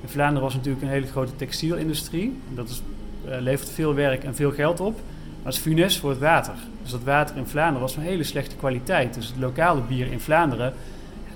In 0.00 0.08
Vlaanderen 0.08 0.42
was 0.42 0.54
natuurlijk 0.54 0.82
een 0.82 0.90
hele 0.90 1.06
grote 1.06 1.36
textielindustrie. 1.36 2.38
Dat 2.54 2.68
is, 2.68 2.82
uh, 3.26 3.40
levert 3.40 3.70
veel 3.70 3.94
werk 3.94 4.24
en 4.24 4.34
veel 4.34 4.50
geld 4.50 4.80
op. 4.80 4.94
Maar 4.94 5.52
het 5.52 5.54
is 5.54 5.60
funest 5.60 5.98
voor 5.98 6.10
het 6.10 6.18
water. 6.18 6.54
Dus 6.82 6.90
dat 6.90 7.02
water 7.02 7.36
in 7.36 7.46
Vlaanderen 7.46 7.80
was 7.80 7.94
van 7.94 8.02
hele 8.02 8.24
slechte 8.24 8.56
kwaliteit. 8.56 9.14
Dus 9.14 9.26
het 9.26 9.36
lokale 9.38 9.80
bier 9.80 10.12
in 10.12 10.20
Vlaanderen, 10.20 10.72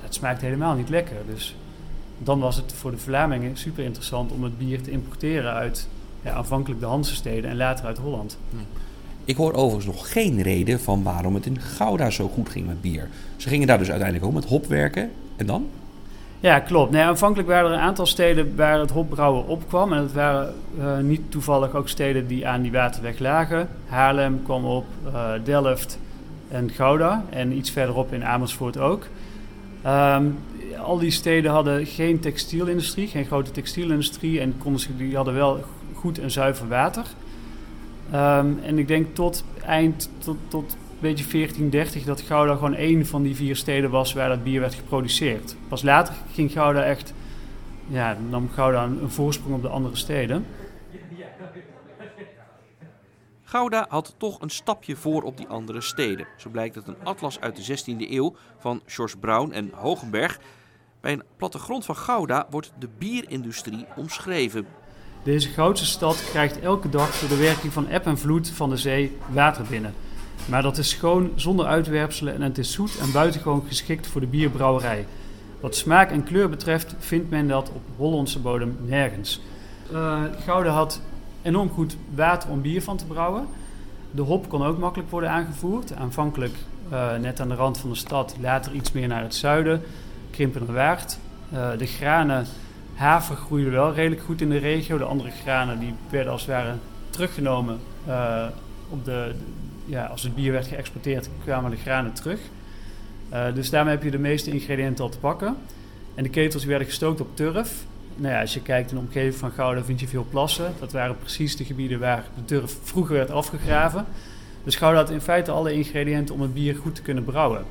dat 0.02 0.14
smaakt 0.14 0.40
helemaal 0.40 0.74
niet 0.74 0.88
lekker. 0.88 1.16
Dus 1.34 1.56
dan 2.18 2.38
was 2.38 2.56
het 2.56 2.72
voor 2.72 2.90
de 2.90 2.98
Vlamingen 2.98 3.56
super 3.56 3.84
interessant 3.84 4.32
om 4.32 4.42
het 4.42 4.58
bier 4.58 4.82
te 4.82 4.90
importeren 4.90 5.52
uit 5.52 5.88
ja, 6.22 6.32
aanvankelijk 6.32 6.80
de 6.80 6.86
Hanse-steden 6.86 7.50
en 7.50 7.56
later 7.56 7.86
uit 7.86 7.98
Holland. 7.98 8.38
Hm. 8.50 8.56
Ik 9.24 9.36
hoor 9.36 9.52
overigens 9.52 9.96
nog 9.96 10.12
geen 10.12 10.42
reden 10.42 10.80
van 10.80 11.02
waarom 11.02 11.34
het 11.34 11.46
in 11.46 11.60
Gouda 11.60 12.10
zo 12.10 12.28
goed 12.28 12.48
ging 12.48 12.66
met 12.66 12.80
bier. 12.80 13.08
Ze 13.36 13.48
gingen 13.48 13.66
daar 13.66 13.78
dus 13.78 13.90
uiteindelijk 13.90 14.26
ook 14.26 14.34
met 14.34 14.44
hop 14.44 14.66
werken. 14.66 15.10
En 15.36 15.46
dan? 15.46 15.66
Ja, 16.40 16.60
klopt. 16.60 16.90
Nee, 16.90 17.02
aanvankelijk 17.02 17.48
waren 17.48 17.70
er 17.70 17.76
een 17.76 17.82
aantal 17.82 18.06
steden 18.06 18.56
waar 18.56 18.78
het 18.78 18.90
hopbrouwen 18.90 19.46
opkwam. 19.46 19.92
En 19.92 20.02
dat 20.02 20.12
waren 20.12 20.54
uh, 20.78 20.98
niet 20.98 21.20
toevallig 21.28 21.74
ook 21.74 21.88
steden 21.88 22.26
die 22.26 22.46
aan 22.46 22.62
die 22.62 22.72
waterweg 22.72 23.18
lagen. 23.18 23.68
Haarlem 23.86 24.42
kwam 24.42 24.64
op, 24.64 24.86
uh, 25.06 25.30
Delft 25.44 25.98
en 26.48 26.70
Gouda. 26.70 27.24
En 27.30 27.52
iets 27.52 27.70
verderop 27.70 28.12
in 28.12 28.24
Amersfoort 28.24 28.78
ook. 28.78 29.06
Um, 29.86 30.38
al 30.78 30.98
die 30.98 31.10
steden 31.10 31.50
hadden 31.50 31.86
geen 31.86 32.20
textielindustrie, 32.20 33.06
geen 33.06 33.24
grote 33.24 33.50
textielindustrie. 33.50 34.40
En 34.40 34.54
die 34.96 35.16
hadden 35.16 35.34
wel 35.34 35.64
goed 35.94 36.18
en 36.18 36.30
zuiver 36.30 36.68
water. 36.68 37.04
Um, 38.14 38.58
en 38.62 38.78
ik 38.78 38.88
denk 38.88 39.14
tot 39.14 39.44
eind, 39.64 40.10
tot, 40.18 40.36
tot 40.48 40.76
beetje 41.00 41.24
1430, 41.30 42.04
dat 42.04 42.20
Gouda 42.20 42.54
gewoon 42.54 42.74
één 42.74 43.06
van 43.06 43.22
die 43.22 43.36
vier 43.36 43.56
steden 43.56 43.90
was 43.90 44.12
waar 44.12 44.28
dat 44.28 44.44
bier 44.44 44.60
werd 44.60 44.74
geproduceerd. 44.74 45.56
Pas 45.68 45.82
later 45.82 46.14
ging 46.32 46.52
Gouda 46.52 46.82
echt 46.82 47.14
ja, 47.88 48.16
nam 48.28 48.48
Gouda 48.54 48.84
een, 48.84 49.02
een 49.02 49.10
voorsprong 49.10 49.54
op 49.54 49.62
de 49.62 49.68
andere 49.68 49.96
steden. 49.96 50.44
Gouda 53.50 53.86
had 53.88 54.14
toch 54.16 54.40
een 54.40 54.50
stapje 54.50 54.96
voor 54.96 55.22
op 55.22 55.36
die 55.36 55.46
andere 55.46 55.80
steden. 55.80 56.26
Zo 56.36 56.50
blijkt 56.50 56.76
uit 56.76 56.88
een 56.88 57.04
atlas 57.04 57.40
uit 57.40 57.66
de 57.66 57.78
16e 57.78 58.10
eeuw 58.10 58.34
van 58.58 58.82
George 58.86 59.18
Brown 59.18 59.52
en 59.52 59.70
Hogenberg. 59.74 60.38
Bij 61.00 61.12
een 61.12 61.22
plattegrond 61.36 61.84
van 61.84 61.96
Gouda 61.96 62.46
wordt 62.50 62.72
de 62.78 62.88
bierindustrie 62.98 63.86
omschreven. 63.96 64.66
Deze 65.22 65.48
grootste 65.48 65.86
stad 65.86 66.24
krijgt 66.30 66.60
elke 66.60 66.88
dag 66.88 67.18
door 67.18 67.28
de 67.28 67.36
werking 67.36 67.72
van 67.72 67.88
eb 67.88 68.06
en 68.06 68.18
vloed 68.18 68.50
van 68.50 68.70
de 68.70 68.76
zee 68.76 69.16
water 69.30 69.64
binnen. 69.64 69.94
Maar 70.48 70.62
dat 70.62 70.78
is 70.78 70.88
schoon, 70.88 71.32
zonder 71.34 71.66
uitwerpselen 71.66 72.34
en 72.34 72.42
het 72.42 72.58
is 72.58 72.72
zoet 72.72 72.98
en 72.98 73.12
buitengewoon 73.12 73.64
geschikt 73.66 74.06
voor 74.06 74.20
de 74.20 74.26
bierbrouwerij. 74.26 75.06
Wat 75.60 75.76
smaak 75.76 76.10
en 76.10 76.24
kleur 76.24 76.48
betreft 76.48 76.94
vindt 76.98 77.30
men 77.30 77.48
dat 77.48 77.68
op 77.68 77.82
Hollandse 77.96 78.40
bodem 78.40 78.76
nergens. 78.80 79.40
Uh, 79.92 80.22
Gouda 80.44 80.70
had 80.70 81.00
enorm 81.42 81.70
goed 81.70 81.96
water 82.14 82.50
om 82.50 82.60
bier 82.60 82.82
van 82.82 82.96
te 82.96 83.06
brouwen. 83.06 83.46
De 84.10 84.22
hop 84.22 84.48
kon 84.48 84.62
ook 84.62 84.78
makkelijk 84.78 85.10
worden 85.10 85.30
aangevoerd. 85.30 85.94
Aanvankelijk 85.94 86.54
uh, 86.92 87.16
net 87.16 87.40
aan 87.40 87.48
de 87.48 87.54
rand 87.54 87.78
van 87.78 87.90
de 87.90 87.96
stad, 87.96 88.36
later 88.40 88.72
iets 88.72 88.92
meer 88.92 89.08
naar 89.08 89.22
het 89.22 89.34
zuiden, 89.34 89.82
Krimpenerwaard. 90.30 91.18
Uh, 91.52 91.70
de 91.78 91.86
granen 91.86 92.46
haver 92.94 93.36
groeide 93.36 93.70
wel 93.70 93.94
redelijk 93.94 94.22
goed 94.22 94.40
in 94.40 94.50
de 94.50 94.58
regio. 94.58 94.98
De 94.98 95.04
andere 95.04 95.30
granen 95.30 95.78
die 95.78 95.94
werden 96.10 96.32
als 96.32 96.40
het 96.40 96.50
ware 96.50 96.74
teruggenomen. 97.10 97.78
Uh, 98.08 98.46
op 98.88 99.04
de, 99.04 99.34
ja, 99.84 100.06
als 100.06 100.22
het 100.22 100.34
bier 100.34 100.52
werd 100.52 100.66
geëxporteerd, 100.66 101.28
kwamen 101.44 101.70
de 101.70 101.76
granen 101.76 102.12
terug. 102.12 102.40
Dus 103.54 103.70
daarmee 103.70 103.94
heb 103.94 104.02
je 104.02 104.10
de 104.10 104.18
meeste 104.18 104.50
ingrediënten 104.50 105.04
al 105.04 105.10
te 105.10 105.18
pakken. 105.18 105.56
En 106.14 106.22
de 106.22 106.28
ketels 106.28 106.64
werden 106.64 106.86
gestookt 106.86 107.20
op 107.20 107.28
turf 107.36 107.84
nou 108.18 108.34
ja, 108.34 108.40
als 108.40 108.54
je 108.54 108.62
kijkt 108.62 108.90
in 108.90 108.96
de 108.96 109.02
omgeving 109.02 109.34
van 109.34 109.50
Gouda 109.50 109.82
vind 109.82 110.00
je 110.00 110.08
veel 110.08 110.26
plassen. 110.30 110.72
Dat 110.78 110.92
waren 110.92 111.18
precies 111.18 111.56
de 111.56 111.64
gebieden 111.64 111.98
waar 111.98 112.24
de 112.34 112.44
turf 112.44 112.76
vroeger 112.82 113.14
werd 113.14 113.30
afgegraven. 113.30 114.06
Dus 114.64 114.76
Gouda 114.76 114.98
had 114.98 115.10
in 115.10 115.20
feite 115.20 115.50
alle 115.50 115.72
ingrediënten 115.72 116.34
om 116.34 116.40
het 116.40 116.54
bier 116.54 116.74
goed 116.74 116.94
te 116.94 117.02
kunnen 117.02 117.24
brouwen. 117.24 117.64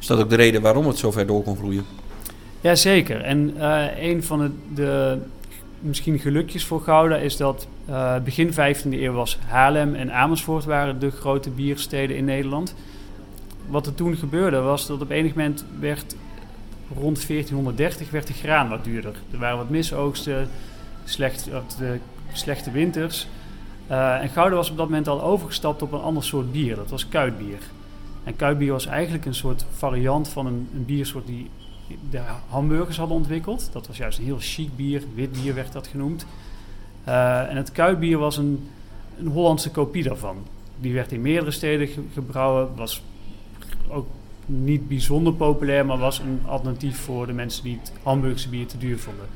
Is 0.00 0.06
dat 0.06 0.18
ook 0.18 0.30
de 0.30 0.36
reden 0.36 0.62
waarom 0.62 0.86
het 0.86 0.98
zo 0.98 1.10
ver 1.10 1.26
door 1.26 1.42
kon 1.42 1.56
groeien? 1.56 1.84
Jazeker. 2.60 3.20
En 3.20 3.54
uh, 3.56 3.84
een 3.98 4.22
van 4.22 4.38
de, 4.38 4.50
de, 4.74 5.18
misschien 5.80 6.18
gelukjes 6.18 6.64
voor 6.64 6.80
Gouda 6.80 7.16
is 7.16 7.36
dat 7.36 7.66
uh, 7.88 8.14
begin 8.24 8.52
15e 8.52 8.90
eeuw 8.90 9.12
was 9.12 9.38
Haarlem 9.46 9.94
en 9.94 10.12
Amersfoort 10.12 10.64
waren 10.64 10.98
de 10.98 11.10
grote 11.10 11.50
biersteden 11.50 12.16
in 12.16 12.24
Nederland. 12.24 12.74
Wat 13.66 13.86
er 13.86 13.94
toen 13.94 14.16
gebeurde 14.16 14.60
was 14.60 14.86
dat 14.86 15.00
op 15.00 15.10
enig 15.10 15.34
moment 15.34 15.64
werd 15.80 16.16
rond 16.94 17.26
1430 17.26 18.10
werd 18.10 18.26
de 18.26 18.32
graan 18.32 18.68
wat 18.68 18.84
duurder. 18.84 19.14
Er 19.30 19.38
waren 19.38 19.56
wat 19.56 19.70
misoogsten, 19.70 20.48
slecht, 21.04 21.48
de 21.78 21.98
slechte 22.32 22.70
winters. 22.70 23.26
Uh, 23.90 24.22
en 24.22 24.28
Gouda 24.28 24.56
was 24.56 24.70
op 24.70 24.76
dat 24.76 24.88
moment 24.88 25.08
al 25.08 25.22
overgestapt 25.22 25.82
op 25.82 25.92
een 25.92 26.00
ander 26.00 26.24
soort 26.24 26.52
bier. 26.52 26.76
Dat 26.76 26.90
was 26.90 27.08
kuitbier. 27.08 27.58
En 28.24 28.36
kuitbier 28.36 28.72
was 28.72 28.86
eigenlijk 28.86 29.24
een 29.24 29.34
soort 29.34 29.64
variant 29.76 30.28
van 30.28 30.46
een, 30.46 30.68
een 30.74 30.84
biersoort 30.84 31.26
die 31.26 31.50
de 32.10 32.20
hamburgers 32.48 32.96
hadden 32.96 33.16
ontwikkeld. 33.16 33.68
Dat 33.72 33.86
was 33.86 33.96
juist 33.96 34.18
een 34.18 34.24
heel 34.24 34.38
chic 34.40 34.76
bier, 34.76 35.02
wit 35.14 35.32
bier 35.32 35.54
werd 35.54 35.72
dat 35.72 35.86
genoemd. 35.86 36.26
Uh, 37.08 37.50
en 37.50 37.56
het 37.56 37.72
kuitbier 37.72 38.18
was 38.18 38.36
een, 38.36 38.68
een 39.18 39.26
Hollandse 39.26 39.70
kopie 39.70 40.02
daarvan. 40.02 40.36
Die 40.80 40.92
werd 40.92 41.12
in 41.12 41.20
meerdere 41.20 41.50
steden 41.50 41.88
ge 41.88 42.02
gebrouwen, 42.12 42.68
was 42.76 43.02
ook 43.88 44.06
niet 44.52 44.88
bijzonder 44.88 45.32
populair, 45.32 45.86
maar 45.86 45.98
was 45.98 46.18
een 46.18 46.40
alternatief 46.46 46.98
voor 46.98 47.26
de 47.26 47.32
mensen 47.32 47.64
die 47.64 47.78
het 47.80 47.92
Hamburgse 48.02 48.48
bier 48.48 48.66
te 48.66 48.78
duur 48.78 48.98
vonden. 48.98 49.26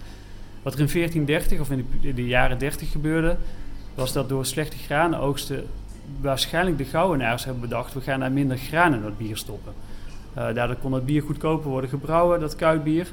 Wat 0.63 0.75
er 0.75 0.81
in 0.81 0.89
1430 0.93 1.61
of 1.61 1.71
in 1.71 2.15
de, 2.15 2.27
jaren 2.27 2.59
30 2.59 2.91
gebeurde, 2.91 3.37
was 3.95 4.13
dat 4.13 4.29
door 4.29 4.47
slechte 4.47 4.77
granenoogsten 4.77 5.65
waarschijnlijk 6.21 6.79
de 6.79 6.85
Gouwenaars 6.85 7.45
hebben 7.45 7.63
bedacht: 7.63 7.95
we 7.95 8.01
gaan 8.01 8.21
daar 8.21 8.33
minder 8.33 8.59
graan 8.59 8.95
in 8.95 9.03
het 9.03 9.19
bier 9.19 9.37
stoppen. 9.37 9.73
Uh, 10.39 10.55
daardoor 10.55 10.77
kon 10.77 10.93
het 10.93 11.07
bier 11.07 11.23
goedkoper 11.23 11.71
worden 11.71 11.91
gebrouwen, 11.91 12.41
dat 12.41 12.57
kuitbier. 12.57 13.13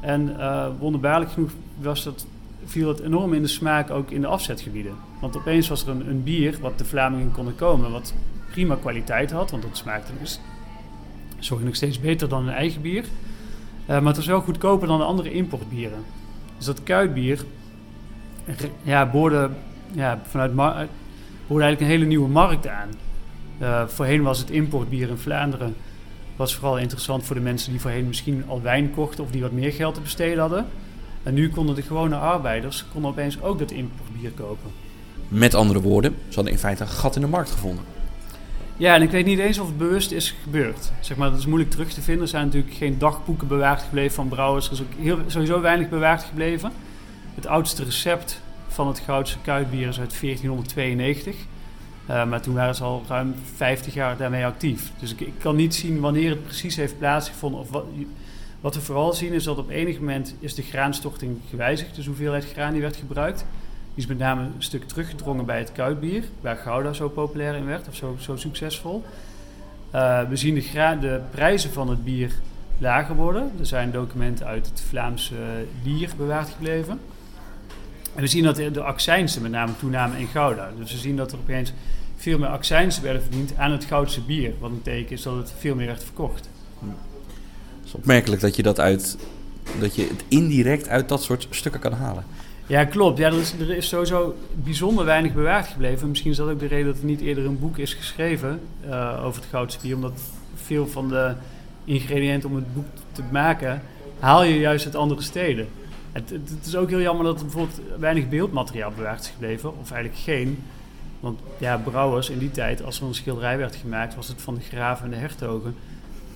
En 0.00 0.28
uh, 0.28 0.66
wonderbaarlijk 0.78 1.30
genoeg 1.30 1.50
was 1.78 2.04
dat, 2.04 2.26
viel 2.64 2.88
het 2.88 3.00
enorm 3.00 3.32
in 3.32 3.42
de 3.42 3.48
smaak 3.48 3.90
ook 3.90 4.10
in 4.10 4.20
de 4.20 4.26
afzetgebieden. 4.26 4.94
Want 5.20 5.36
opeens 5.36 5.68
was 5.68 5.82
er 5.82 5.88
een, 5.88 6.08
een 6.08 6.22
bier 6.22 6.58
wat 6.60 6.78
de 6.78 6.84
Vlamingen 6.84 7.32
konden 7.32 7.54
komen, 7.54 7.90
wat 7.90 8.14
prima 8.50 8.76
kwaliteit 8.76 9.30
had, 9.30 9.50
want 9.50 9.62
het 9.62 9.76
smaakte 9.76 10.12
dus 10.20 10.40
Sorry, 11.40 11.64
nog 11.64 11.74
steeds 11.74 12.00
beter 12.00 12.28
dan 12.28 12.48
een 12.48 12.54
eigen 12.54 12.82
bier. 12.82 13.04
Uh, 13.04 13.86
maar 13.86 14.02
het 14.02 14.16
was 14.16 14.26
wel 14.26 14.40
goedkoper 14.40 14.88
dan 14.88 14.98
de 14.98 15.04
andere 15.04 15.32
importbieren. 15.32 16.04
Dus 16.56 16.66
dat 16.66 16.82
kuitbier 16.82 17.44
ja, 18.82 19.06
boorde, 19.06 19.50
ja, 19.92 20.20
vanuit 20.28 20.54
boorde 20.54 21.64
eigenlijk 21.64 21.80
een 21.80 21.86
hele 21.86 22.04
nieuwe 22.04 22.28
markt 22.28 22.68
aan. 22.68 22.88
Uh, 23.60 23.86
voorheen 23.86 24.22
was 24.22 24.38
het 24.38 24.50
importbier 24.50 25.08
in 25.08 25.16
Vlaanderen 25.16 25.74
was 26.40 26.54
vooral 26.54 26.78
interessant 26.78 27.24
voor 27.24 27.36
de 27.36 27.42
mensen 27.42 27.70
die 27.70 27.80
voorheen 27.80 28.06
misschien 28.06 28.44
al 28.46 28.62
wijn 28.62 28.90
kochten 28.90 29.24
of 29.24 29.30
die 29.30 29.40
wat 29.40 29.52
meer 29.52 29.72
geld 29.72 29.94
te 29.94 30.00
besteden 30.00 30.38
hadden. 30.38 30.66
En 31.22 31.34
nu 31.34 31.50
konden 31.50 31.74
de 31.74 31.82
gewone 31.82 32.16
arbeiders 32.16 32.84
konden 32.92 33.10
opeens 33.10 33.42
ook 33.42 33.58
dat 33.58 33.70
importbier 33.70 34.30
kopen. 34.30 34.70
Met 35.28 35.54
andere 35.54 35.80
woorden, 35.80 36.14
ze 36.28 36.34
hadden 36.34 36.52
in 36.52 36.58
feite 36.58 36.82
een 36.82 36.88
gat 36.88 37.14
in 37.14 37.20
de 37.20 37.26
markt 37.28 37.50
gevonden. 37.50 37.84
Ja, 38.80 38.94
en 38.94 39.02
ik 39.02 39.10
weet 39.10 39.24
niet 39.26 39.38
eens 39.38 39.58
of 39.58 39.66
het 39.66 39.78
bewust 39.78 40.10
is 40.10 40.34
gebeurd. 40.42 40.92
Zeg 41.00 41.16
maar, 41.16 41.30
dat 41.30 41.38
is 41.38 41.46
moeilijk 41.46 41.70
terug 41.70 41.92
te 41.92 42.02
vinden. 42.02 42.22
Er 42.22 42.28
zijn 42.28 42.44
natuurlijk 42.44 42.74
geen 42.74 42.98
dagboeken 42.98 43.48
bewaard 43.48 43.82
gebleven 43.82 44.14
van 44.14 44.28
brouwers. 44.28 44.66
Er 44.66 44.72
is 44.72 44.80
ook 44.80 44.92
heel, 44.98 45.18
sowieso 45.26 45.60
weinig 45.60 45.88
bewaard 45.88 46.22
gebleven. 46.22 46.72
Het 47.34 47.46
oudste 47.46 47.84
recept 47.84 48.40
van 48.68 48.86
het 48.86 48.98
Goudse 48.98 49.36
kuitbier 49.42 49.88
is 49.88 50.00
uit 50.00 50.20
1492. 50.20 51.34
Uh, 52.10 52.24
maar 52.24 52.40
toen 52.40 52.54
waren 52.54 52.74
ze 52.74 52.84
al 52.84 53.02
ruim 53.08 53.34
50 53.54 53.94
jaar 53.94 54.16
daarmee 54.16 54.44
actief. 54.44 54.92
Dus 54.98 55.12
ik, 55.12 55.20
ik, 55.20 55.34
kan 55.38 55.56
niet 55.56 55.74
zien 55.74 56.00
wanneer 56.00 56.30
het 56.30 56.44
precies 56.44 56.76
heeft 56.76 56.98
plaatsgevonden. 56.98 57.60
Of 57.60 57.70
wat, 57.70 57.84
wat 58.60 58.74
we 58.74 58.80
vooral 58.80 59.12
zien 59.12 59.32
is 59.32 59.44
dat 59.44 59.58
op 59.58 59.70
enig 59.70 59.98
moment 59.98 60.34
is 60.38 60.54
de 60.54 60.62
graanstokting 60.62 61.38
gewijzigd. 61.50 61.94
Dus 61.94 62.06
hoeveelheid 62.06 62.52
graan 62.52 62.72
die 62.72 62.82
werd 62.82 62.96
gebruikt. 62.96 63.44
Is 63.94 64.06
met 64.06 64.18
name 64.18 64.42
een 64.42 64.52
stuk 64.58 64.88
teruggedrongen 64.88 65.44
bij 65.44 65.58
het 65.58 65.72
kuitbier, 65.72 66.24
waar 66.40 66.56
Gouda 66.56 66.92
zo 66.92 67.08
populair 67.08 67.54
in 67.54 67.66
werd, 67.66 67.88
of 67.88 67.94
zo, 68.18 68.36
succesvol. 68.36 69.04
Uh, 69.94 70.28
we 70.28 70.36
zien 70.36 70.54
de, 70.54 70.96
de, 71.00 71.20
prijzen 71.30 71.70
van 71.72 71.88
het 71.88 72.04
bier 72.04 72.32
lager 72.78 73.14
worden. 73.14 73.52
Er 73.58 73.66
zijn 73.66 73.90
documenten 73.90 74.46
uit 74.46 74.66
het 74.66 74.80
Vlaamse 74.88 75.34
bier 75.82 76.10
bewaard 76.16 76.48
gebleven. 76.48 77.00
En 78.14 78.20
we 78.22 78.26
zien 78.26 78.44
dat 78.44 78.56
de 78.56 78.82
accijnsen 78.82 79.42
met 79.42 79.50
name 79.50 79.76
toenamen 79.76 80.18
in 80.18 80.26
Gouda. 80.26 80.70
Dus 80.78 80.92
we 80.92 80.98
zien 80.98 81.16
dat 81.16 81.32
er 81.32 81.38
opeens 81.38 81.72
veel 82.16 82.38
meer 82.38 82.48
accijnsen 82.48 83.02
werden 83.02 83.22
verdiend 83.22 83.56
aan 83.56 83.70
het 83.70 83.84
Goudse 83.84 84.20
bier. 84.20 84.52
Wat 84.60 84.70
een 84.70 84.82
teken 84.82 85.12
is 85.12 85.22
dat 85.22 85.36
het 85.36 85.52
veel 85.58 85.74
meer 85.74 85.86
werd 85.86 86.04
verkocht. 86.04 86.48
Het 86.80 87.86
is 87.86 87.94
opmerkelijk 87.94 88.40
dat 88.40 88.56
je 88.56 88.62
dat 88.62 88.80
uit 88.80 89.16
dat 89.78 89.94
je 89.94 90.02
het 90.02 90.24
indirect 90.28 90.88
uit 90.88 91.08
dat 91.08 91.22
soort 91.22 91.46
stukken 91.50 91.80
kan 91.80 91.92
halen. 91.92 92.24
Ja, 92.70 92.84
klopt. 92.84 93.18
Ja, 93.18 93.26
er, 93.26 93.38
is, 93.38 93.52
er 93.52 93.70
is 93.70 93.88
sowieso 93.88 94.34
bijzonder 94.54 95.04
weinig 95.04 95.34
bewaard 95.34 95.66
gebleven. 95.66 96.08
Misschien 96.08 96.30
is 96.30 96.36
dat 96.36 96.48
ook 96.48 96.58
de 96.58 96.66
reden 96.66 96.86
dat 96.86 96.98
er 96.98 97.04
niet 97.04 97.20
eerder 97.20 97.44
een 97.44 97.58
boek 97.58 97.78
is 97.78 97.94
geschreven 97.94 98.60
uh, 98.86 99.24
over 99.24 99.40
het 99.40 99.50
goudspier. 99.50 99.94
Omdat 99.94 100.20
veel 100.54 100.86
van 100.86 101.08
de 101.08 101.34
ingrediënten 101.84 102.48
om 102.48 102.54
het 102.54 102.74
boek 102.74 102.86
te 103.12 103.22
maken, 103.30 103.82
haal 104.18 104.44
je 104.44 104.58
juist 104.58 104.84
uit 104.84 104.94
andere 104.94 105.22
steden. 105.22 105.68
Het, 106.12 106.30
het, 106.30 106.50
het, 106.50 106.66
is 106.66 106.76
ook 106.76 106.88
heel 106.88 107.00
jammer 107.00 107.24
dat 107.24 107.38
er 107.38 107.44
bijvoorbeeld 107.44 107.80
weinig 107.98 108.28
beeldmateriaal 108.28 108.92
bewaard 108.96 109.20
is 109.20 109.28
gebleven. 109.28 109.78
Of 109.80 109.90
eigenlijk 109.90 110.22
geen. 110.22 110.62
Want 111.20 111.40
ja, 111.58 111.76
brouwers 111.76 112.30
in 112.30 112.38
die 112.38 112.50
tijd, 112.50 112.84
als 112.84 113.00
er 113.00 113.06
een 113.06 113.14
schilderij 113.14 113.58
werd 113.58 113.76
gemaakt, 113.76 114.14
was 114.14 114.28
het 114.28 114.42
van 114.42 114.54
de 114.54 114.60
graven 114.60 115.04
en 115.04 115.10
de 115.10 115.16
hertogen. 115.16 115.74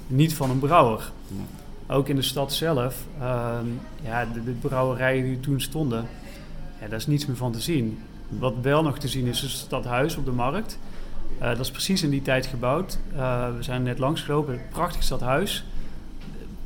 Niet 0.07 0.35
van 0.35 0.51
een 0.51 0.59
brouwer. 0.59 1.11
Ook 1.87 2.09
in 2.09 2.17
de 2.17 2.23
stad 2.23 2.53
zelf, 2.53 3.07
uh, 3.21 3.57
ja, 4.03 4.27
de, 4.33 4.45
de 4.45 4.51
brouwerijen 4.51 5.25
die 5.25 5.41
toen 5.41 5.61
stonden, 5.61 6.09
ja, 6.85 6.91
daar 6.91 6.99
is 6.99 7.07
niets 7.07 7.27
meer 7.27 7.37
van 7.37 7.53
te 7.53 7.61
zien. 7.61 7.99
Wat 8.29 8.55
wel 8.63 8.83
nog 8.83 8.99
te 8.99 9.09
zien 9.09 9.27
is, 9.27 9.43
is 9.43 9.53
het 9.53 9.61
stadhuis 9.61 10.17
op 10.17 10.25
de 10.25 10.31
markt. 10.31 10.79
Uh, 11.41 11.49
dat 11.49 11.61
is 11.61 11.71
precies 11.71 12.03
in 12.03 12.11
die 12.11 12.23
tijd 12.23 12.47
gebouwd. 12.47 12.99
Uh, 13.15 13.47
we 13.57 13.63
zijn 13.63 13.83
net 13.83 13.99
langs 13.99 14.21
gelopen, 14.21 14.55
een 14.55 14.61
prachtig 14.71 15.03
stadhuis. 15.03 15.65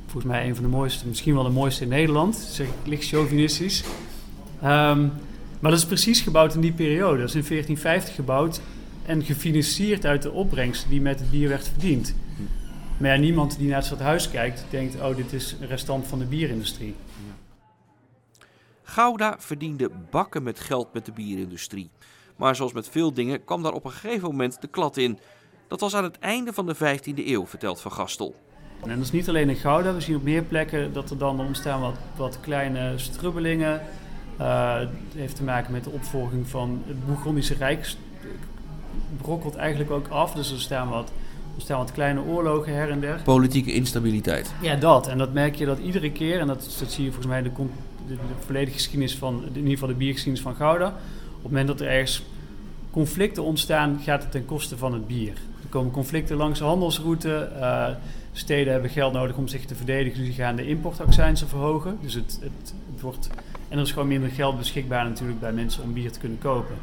Volgens 0.07 0.33
mij 0.33 0.47
een 0.49 0.55
van 0.55 0.65
de 0.65 0.71
mooiste, 0.71 1.07
misschien 1.07 1.35
wel 1.35 1.43
de 1.43 1.51
mooiste 1.51 1.83
in 1.83 1.89
Nederland. 1.89 2.37
Zeg 2.37 2.67
ik 2.67 2.73
licht 2.85 3.09
chauvinistisch. 3.09 3.85
Um, 4.65 5.13
maar 5.61 5.71
dat 5.71 5.79
is 5.79 5.87
precies 5.87 6.21
gebouwd 6.21 6.55
in 6.55 6.61
die 6.61 6.73
periode. 6.73 7.19
Dat 7.19 7.29
is 7.29 7.35
in 7.35 7.45
1450 7.49 8.15
gebouwd 8.15 8.61
en 9.07 9.25
gefinancierd 9.25 10.07
uit 10.07 10.23
de 10.23 10.33
opbrengst 10.33 10.87
die 10.89 11.01
met 11.01 11.19
het 11.19 11.31
bier 11.31 11.49
werd 11.49 11.69
verdiend. 11.69 12.15
Maar 12.97 13.11
ja, 13.11 13.17
niemand 13.17 13.59
die 13.59 13.69
naar 13.69 13.77
het 13.77 13.87
stadhuis 13.87 14.31
kijkt, 14.31 14.65
denkt: 14.71 14.95
oh, 15.01 15.17
dit 15.17 15.33
is 15.33 15.57
een 15.61 15.67
restant 15.67 16.07
van 16.07 16.19
de 16.19 16.25
bierindustrie. 16.25 16.95
Gouda 18.91 19.37
verdiende 19.39 19.91
bakken 20.11 20.43
met 20.43 20.61
geld 20.61 20.93
met 20.93 21.05
de 21.05 21.13
bierindustrie. 21.13 21.91
Maar 22.37 22.57
zoals 22.57 22.73
met 22.73 22.89
veel 22.89 23.13
dingen 23.13 23.45
kwam 23.45 23.63
daar 23.63 23.73
op 23.73 23.85
een 23.85 23.91
gegeven 23.91 24.29
moment 24.29 24.61
de 24.61 24.67
klad 24.69 24.97
in. 24.97 25.19
Dat 25.67 25.81
was 25.81 25.95
aan 25.95 26.05
het 26.05 26.19
einde 26.19 26.53
van 26.53 26.67
de 26.67 26.77
15e 26.77 27.27
eeuw, 27.27 27.47
vertelt 27.47 27.81
Van 27.81 27.93
Gastel. 27.93 28.35
En 28.83 28.89
dat 28.89 28.99
is 28.99 29.11
niet 29.11 29.29
alleen 29.29 29.49
in 29.49 29.57
Gouda, 29.57 29.95
we 29.95 30.01
zien 30.01 30.17
op 30.17 30.23
meer 30.23 30.43
plekken 30.43 30.93
dat 30.93 31.11
er 31.11 31.19
dan 31.19 31.41
ontstaan 31.41 31.81
wat, 31.81 31.97
wat 32.17 32.41
kleine 32.41 32.93
strubbelingen. 32.97 33.81
Uh, 34.41 34.79
het 34.79 34.89
heeft 35.15 35.37
te 35.37 35.43
maken 35.43 35.73
met 35.73 35.85
de 35.85 35.91
opvolging 35.91 36.49
van 36.49 36.83
het 36.87 37.07
Bourgondische 37.07 37.55
Rijk. 37.55 37.95
brokkelt 39.17 39.57
eigenlijk 39.57 39.91
ook 39.91 40.09
af, 40.09 40.33
dus 40.35 40.53
er 40.53 40.61
staan 40.61 40.89
wat, 40.89 41.13
er 41.57 41.63
staan 41.63 41.79
wat 41.79 41.93
kleine 41.93 42.23
oorlogen 42.23 42.75
her 42.75 42.91
en 42.91 43.01
der. 43.01 43.21
Politieke 43.25 43.73
instabiliteit. 43.73 44.53
Ja, 44.61 44.75
dat. 44.77 45.07
En 45.07 45.19
dat 45.19 45.33
merk 45.33 45.55
je 45.55 45.65
dat 45.65 45.79
iedere 45.79 46.13
keer, 46.13 46.41
en 46.41 46.47
dat, 46.47 46.77
dat 46.79 46.91
zie 46.91 47.05
je 47.05 47.11
volgens 47.11 47.33
mij 47.33 47.43
de, 47.43 47.51
de, 48.09 48.17
volledige 48.45 48.77
geschiedenis 48.77 49.17
van, 49.17 49.43
in 49.43 49.57
ieder 49.57 49.71
geval 49.71 49.89
de 49.89 49.95
biergeschiedenis 49.95 50.43
van 50.43 50.55
Gouda. 50.55 50.87
Op 50.87 51.43
het 51.43 51.43
moment 51.43 51.67
dat 51.67 51.81
er 51.81 51.89
ergens 51.89 52.23
conflicten 52.91 53.43
ontstaan, 53.43 54.01
gaat 54.05 54.23
het 54.23 54.31
ten 54.31 54.45
koste 54.45 54.77
van 54.77 54.93
het 54.93 55.07
bier. 55.07 55.33
Er 55.63 55.69
komen 55.69 55.93
conflicten 55.93 56.37
langs 56.37 56.59
de 56.59 56.65
handelsroute. 56.65 57.51
Uh, 57.57 57.89
steden 58.33 58.73
hebben 58.73 58.91
geld 58.91 59.13
nodig 59.13 59.37
om 59.37 59.49
zich 59.49 59.65
te 59.65 59.75
verdedigen, 59.75 60.19
dus 60.19 60.27
die 60.27 60.37
gaan 60.37 60.57
de 60.57 60.67
importaccijnsen 60.67 61.49
verhogen. 61.49 61.99
Dus 62.03 62.15
het, 62.15 62.39
het, 62.43 62.75
wordt, 63.01 63.31
en 63.69 63.79
er 63.79 63.85
is 63.85 63.93
gewoon 63.93 64.09
minder 64.09 64.31
geld 64.31 64.59
beschikbaar 64.59 65.05
natuurlijk 65.05 65.41
bij 65.41 65.53
mensen 65.53 65.83
om 65.83 65.93
bier 65.93 66.13
te 66.13 66.19
kunnen 66.19 66.39
kopen. 66.39 66.75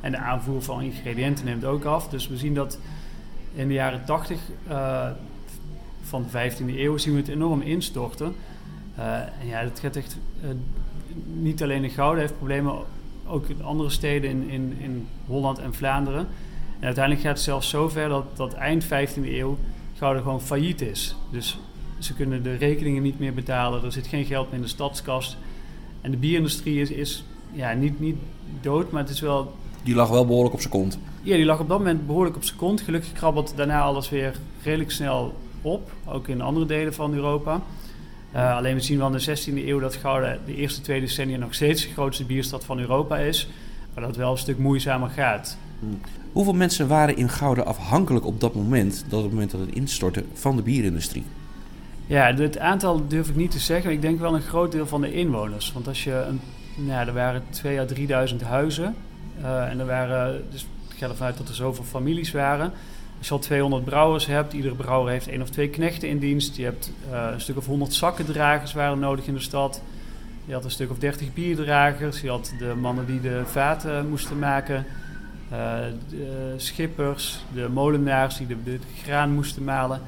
En 0.00 0.10
de 0.10 0.18
aanvoer 0.18 0.62
van 0.62 0.82
ingrediënten 0.82 1.44
neemt 1.44 1.64
ook 1.64 1.84
af. 1.84 2.08
Dus 2.08 2.28
we 2.28 2.36
zien 2.36 2.54
dat 2.54 2.78
in 3.54 3.68
de 3.68 3.74
jaren 3.74 4.04
80 4.04 4.38
uh, 4.68 4.74
eh, 4.74 5.10
van 6.02 6.26
de 6.30 6.50
15e 6.50 6.76
eeuw 6.76 6.96
zien 6.96 7.14
we 7.14 7.20
het 7.20 7.28
enorm 7.28 7.60
instorten. 7.60 8.34
En 8.98 9.46
ja, 9.46 9.62
dat 9.62 9.80
gaat 9.80 9.96
echt 9.96 10.16
uh, 10.44 10.48
niet 11.24 11.62
alleen 11.62 11.84
in 11.84 11.90
Gouden 11.90 12.20
heeft 12.20 12.36
problemen, 12.36 12.74
ook 13.26 13.48
in 13.48 13.62
andere 13.62 13.90
steden 13.90 14.30
in, 14.30 14.48
in, 14.48 14.76
in 14.80 15.06
Holland 15.26 15.58
en 15.58 15.74
Vlaanderen. 15.74 16.28
En 16.78 16.84
uiteindelijk 16.84 17.24
gaat 17.24 17.34
het 17.34 17.44
zelfs 17.44 17.68
zover 17.68 18.08
dat, 18.08 18.36
dat 18.36 18.54
eind 18.54 18.84
15e 18.84 18.88
eeuw 19.22 19.58
Gouden 19.96 20.22
gewoon 20.22 20.40
failliet 20.40 20.80
is. 20.80 21.16
Dus 21.30 21.58
ze 21.98 22.14
kunnen 22.14 22.42
de 22.42 22.54
rekeningen 22.54 23.02
niet 23.02 23.18
meer 23.18 23.34
betalen, 23.34 23.84
er 23.84 23.92
zit 23.92 24.06
geen 24.06 24.24
geld 24.24 24.46
meer 24.46 24.56
in 24.56 24.62
de 24.62 24.68
stadskast. 24.68 25.36
En 26.00 26.10
de 26.10 26.16
bierindustrie 26.16 26.80
is, 26.80 26.90
is 26.90 27.24
ja, 27.52 27.72
niet, 27.72 28.00
niet 28.00 28.16
dood, 28.60 28.90
maar 28.90 29.02
het 29.02 29.10
is 29.10 29.20
wel... 29.20 29.52
Die 29.82 29.94
lag 29.94 30.08
wel 30.08 30.26
behoorlijk 30.26 30.54
op 30.54 30.60
zijn 30.60 30.72
kont. 30.72 30.98
Ja, 31.22 31.36
die 31.36 31.44
lag 31.44 31.60
op 31.60 31.68
dat 31.68 31.78
moment 31.78 32.06
behoorlijk 32.06 32.36
op 32.36 32.44
zijn 32.44 32.58
kont. 32.58 32.80
Gelukkig 32.80 33.12
krabbelt 33.12 33.52
daarna 33.56 33.80
alles 33.80 34.08
weer 34.08 34.36
redelijk 34.62 34.90
snel 34.90 35.34
op, 35.62 35.92
ook 36.04 36.28
in 36.28 36.40
andere 36.40 36.66
delen 36.66 36.94
van 36.94 37.14
Europa. 37.14 37.62
Uh, 38.34 38.56
alleen 38.56 38.74
we 38.74 38.80
zien 38.80 38.98
wel 38.98 39.06
in 39.06 39.18
de 39.18 39.36
16e 39.36 39.66
eeuw 39.66 39.78
dat 39.78 39.96
Gouden 39.96 40.40
de 40.46 40.54
eerste 40.54 40.80
twee 40.80 41.00
decennia 41.00 41.38
nog 41.38 41.54
steeds 41.54 41.82
de 41.82 41.92
grootste 41.92 42.24
bierstad 42.24 42.64
van 42.64 42.78
Europa 42.78 43.18
is. 43.18 43.48
Maar 43.94 44.02
dat 44.02 44.06
het 44.06 44.16
wel 44.16 44.30
een 44.30 44.38
stuk 44.38 44.58
moeizamer 44.58 45.08
gaat. 45.08 45.56
Hmm. 45.78 46.00
Hoeveel 46.32 46.54
mensen 46.54 46.88
waren 46.88 47.16
in 47.16 47.28
Gouden 47.28 47.66
afhankelijk 47.66 48.26
op 48.26 48.40
dat 48.40 48.54
moment, 48.54 49.04
dat 49.08 49.22
het 49.22 49.30
moment 49.30 49.50
dat 49.50 49.60
het 49.60 49.74
instortte, 49.74 50.24
van 50.32 50.56
de 50.56 50.62
bierindustrie? 50.62 51.24
Ja, 52.06 52.34
het 52.34 52.58
aantal 52.58 53.08
durf 53.08 53.28
ik 53.28 53.36
niet 53.36 53.50
te 53.50 53.58
zeggen. 53.58 53.90
Ik 53.90 54.02
denk 54.02 54.20
wel 54.20 54.34
een 54.34 54.40
groot 54.40 54.72
deel 54.72 54.86
van 54.86 55.00
de 55.00 55.12
inwoners. 55.12 55.72
Want 55.72 55.88
als 55.88 56.04
je 56.04 56.14
een, 56.14 56.40
nou, 56.76 57.06
er 57.06 57.14
waren 57.14 57.42
2 57.50 57.80
à 57.80 57.84
3000 57.84 58.42
huizen. 58.42 58.94
Uh, 59.40 59.70
en 59.70 59.80
er 59.80 59.86
waren, 59.86 60.44
dus 60.50 60.66
ik 60.90 60.96
ga 60.98 61.08
ervan 61.08 61.26
uit 61.26 61.36
dat 61.36 61.48
er 61.48 61.54
zoveel 61.54 61.84
families 61.84 62.30
waren. 62.30 62.72
Als 63.18 63.26
je 63.26 63.32
al 63.32 63.40
200 63.40 63.84
brouwers 63.84 64.26
hebt, 64.26 64.52
iedere 64.52 64.74
brouwer 64.74 65.12
heeft 65.12 65.28
één 65.28 65.42
of 65.42 65.50
twee 65.50 65.68
knechten 65.68 66.08
in 66.08 66.18
dienst. 66.18 66.56
Je 66.56 66.64
hebt 66.64 66.92
uh, 67.10 67.28
een 67.32 67.40
stuk 67.40 67.56
of 67.56 67.66
100 67.66 67.94
zakkendragers 67.94 68.72
waren 68.72 68.98
nodig 68.98 69.26
in 69.26 69.34
de 69.34 69.40
stad. 69.40 69.82
Je 70.44 70.52
had 70.52 70.64
een 70.64 70.70
stuk 70.70 70.90
of 70.90 70.98
30 70.98 71.32
bierdragers. 71.32 72.20
Je 72.20 72.28
had 72.28 72.52
de 72.58 72.74
mannen 72.74 73.06
die 73.06 73.20
de 73.20 73.42
vaten 73.44 74.08
moesten 74.08 74.38
maken. 74.38 74.86
Uh, 75.52 75.78
de 76.08 76.54
schippers, 76.56 77.44
de 77.54 77.68
molenaars 77.68 78.36
die 78.36 78.46
de, 78.46 78.78
graan 79.02 79.32
moesten 79.32 79.64
malen. 79.64 80.00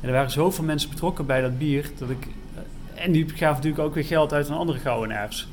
En 0.00 0.08
er 0.08 0.14
waren 0.14 0.30
zoveel 0.30 0.64
mensen 0.64 0.90
betrokken 0.90 1.26
bij 1.26 1.40
dat 1.40 1.58
bier. 1.58 1.90
Dat 1.98 2.10
ik, 2.10 2.26
uh, 2.26 3.02
en 3.04 3.12
die 3.12 3.28
gaven 3.28 3.54
natuurlijk 3.54 3.82
ook 3.82 3.94
weer 3.94 4.04
geld 4.04 4.32
uit 4.32 4.50
aan 4.50 4.56
andere 4.56 4.78
gouwenaars. 4.78 5.48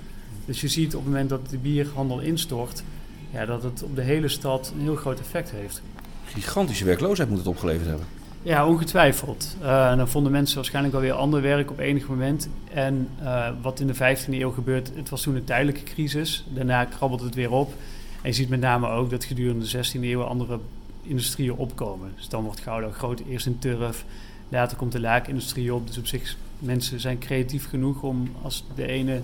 Dus 0.45 0.61
je 0.61 0.67
ziet 0.67 0.95
op 0.95 1.03
het 1.03 1.11
moment 1.11 1.29
dat 1.29 1.49
de 1.49 1.57
bierhandel 1.57 2.19
instort, 2.19 2.83
ja, 3.31 3.45
dat 3.45 3.63
het 3.63 3.83
op 3.83 3.95
de 3.95 4.01
hele 4.01 4.27
stad 4.27 4.71
een 4.75 4.81
heel 4.81 4.95
groot 4.95 5.19
effect 5.19 5.51
heeft. 5.51 5.81
Gigantische 6.25 6.85
werkloosheid 6.85 7.29
moet 7.29 7.37
het 7.37 7.47
opgeleverd 7.47 7.87
hebben. 7.87 8.05
Ja, 8.41 8.67
ongetwijfeld. 8.67 9.55
Uh, 9.61 9.91
en 9.91 9.97
dan 9.97 10.07
vonden 10.07 10.31
mensen 10.31 10.55
waarschijnlijk 10.55 10.93
wel 10.93 11.03
weer 11.03 11.13
ander 11.13 11.41
werk 11.41 11.71
op 11.71 11.79
enig 11.79 12.07
moment. 12.07 12.49
En 12.73 13.09
wat 13.61 13.79
in 13.79 13.87
de 13.87 13.95
15e 13.95 14.29
eeuw 14.29 14.51
gebeurt, 14.51 14.91
het 14.95 15.09
was 15.09 15.21
toen 15.21 15.35
een 15.35 15.43
tijdelijke 15.43 15.83
crisis. 15.83 16.45
Daarna 16.49 16.85
krabbelt 16.85 17.21
het 17.21 17.35
weer 17.35 17.51
op. 17.51 17.73
En 18.21 18.29
je 18.29 18.35
ziet 18.35 18.49
met 18.49 18.59
name 18.59 18.87
ook 18.87 19.09
dat 19.09 19.23
gedurende 19.23 19.65
de 19.65 19.85
16e 19.85 20.01
eeuw 20.01 20.23
andere 20.23 20.59
industrieën 21.01 21.53
opkomen. 21.53 22.11
Dus 22.15 22.29
dan 22.29 22.43
wordt 22.43 22.59
Gouda 22.59 22.91
groot, 22.91 23.21
eerst 23.29 23.45
in 23.45 23.59
turf, 23.59 24.05
later 24.49 24.77
komt 24.77 24.91
de 24.91 24.99
laakindustrie 24.99 25.73
op. 25.73 25.87
Dus 25.87 25.97
op 25.97 26.07
zich, 26.07 26.35
mensen 26.59 26.99
zijn 26.99 27.17
creatief 27.17 27.69
genoeg 27.69 28.01
om 28.01 28.31
als 28.41 28.65
de 28.75 28.87
ene 28.87 29.21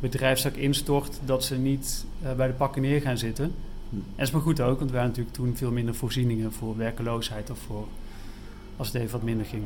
bedrijfstak 0.00 0.54
instort, 0.54 1.18
dat 1.24 1.44
ze 1.44 1.56
niet 1.56 2.04
uh, 2.22 2.32
bij 2.32 2.46
de 2.46 2.52
pakken 2.52 2.82
neer 2.82 3.00
gaan 3.00 3.18
zitten. 3.18 3.54
En 3.90 4.04
dat 4.16 4.26
is 4.26 4.30
maar 4.30 4.40
goed 4.40 4.60
ook, 4.60 4.78
want 4.78 4.90
er 4.90 4.96
waren 4.96 5.08
natuurlijk 5.08 5.36
toen 5.36 5.56
veel 5.56 5.70
minder 5.70 5.94
voorzieningen 5.94 6.52
voor 6.52 6.76
werkeloosheid 6.76 7.50
of 7.50 7.58
voor 7.58 7.86
als 8.76 8.86
het 8.86 8.96
even 8.96 9.12
wat 9.12 9.22
minder 9.22 9.46
ging. 9.46 9.62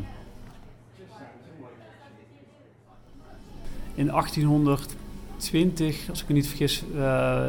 In 3.95 4.07
1820, 4.07 6.09
als 6.09 6.23
ik 6.23 6.29
me 6.29 6.35
niet 6.35 6.49
vergis, 6.49 6.83
uh, 6.95 7.47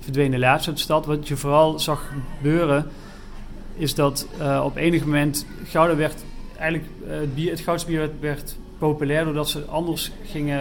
verdwenen 0.00 0.38
laatst 0.38 0.68
uit 0.68 0.76
de 0.76 0.82
stad. 0.82 1.06
Wat 1.06 1.28
je 1.28 1.36
vooral 1.36 1.78
zag 1.78 2.12
gebeuren, 2.36 2.86
is 3.76 3.94
dat 3.94 4.28
uh, 4.38 4.62
op 4.64 4.76
enig 4.76 5.04
moment 5.04 5.46
Gouda 5.64 5.96
werd 5.96 6.24
eigenlijk 6.58 6.90
uh, 7.04 7.10
het, 7.10 7.34
bier, 7.34 7.50
het 7.50 7.60
goudsbier 7.60 7.98
werd, 7.98 8.20
werd, 8.20 8.56
populair 8.78 9.24
doordat 9.24 9.48
ze 9.48 9.64
anders 9.64 10.10
gingen, 10.24 10.60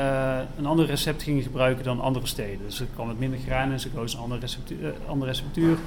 een 0.57 0.65
ander 0.65 0.85
recept 0.85 1.23
gingen 1.23 1.43
gebruiken 1.43 1.83
dan 1.83 1.99
andere 1.99 2.27
steden. 2.27 2.59
Dus 2.65 2.79
er 2.79 2.87
kwam 2.93 3.09
het 3.09 3.19
minder 3.19 3.39
graan 3.39 3.71
en 3.71 3.79
ze 3.79 3.89
kozen 3.89 4.17
een 4.17 4.23
andere 4.23 4.41
receptuur, 4.41 4.93
andere 5.07 5.31
receptuur. 5.31 5.77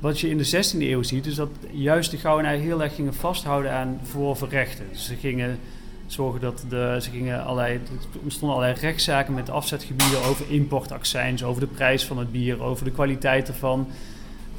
Wat 0.00 0.20
je 0.20 0.28
in 0.28 0.38
de 0.38 0.46
16e 0.46 0.78
eeuw 0.78 1.02
ziet, 1.02 1.26
is 1.26 1.34
dat 1.34 1.50
juist 1.70 2.10
de 2.10 2.16
Goudenaren 2.16 2.60
heel 2.60 2.82
erg 2.82 2.94
gingen 2.94 3.14
vasthouden 3.14 3.72
aan 3.72 4.00
verworven 4.02 4.48
rechten. 4.48 4.84
Dus 4.90 5.06
ze 5.06 5.16
gingen 5.16 5.58
zorgen 6.06 6.40
dat 6.40 6.64
de, 6.68 6.98
ze 7.00 7.10
gingen 7.10 7.44
allerlei, 7.44 7.74
er 7.74 8.20
ontstonden 8.22 8.56
allerlei 8.56 8.80
rechtszaken 8.80 9.34
met 9.34 9.50
afzetgebieden 9.50 10.22
over 10.24 10.50
importaccijns, 10.50 11.44
over 11.44 11.60
de 11.60 11.66
prijs 11.66 12.04
van 12.04 12.18
het 12.18 12.32
bier, 12.32 12.62
over 12.62 12.84
de 12.84 12.90
kwaliteit 12.90 13.48
ervan. 13.48 13.86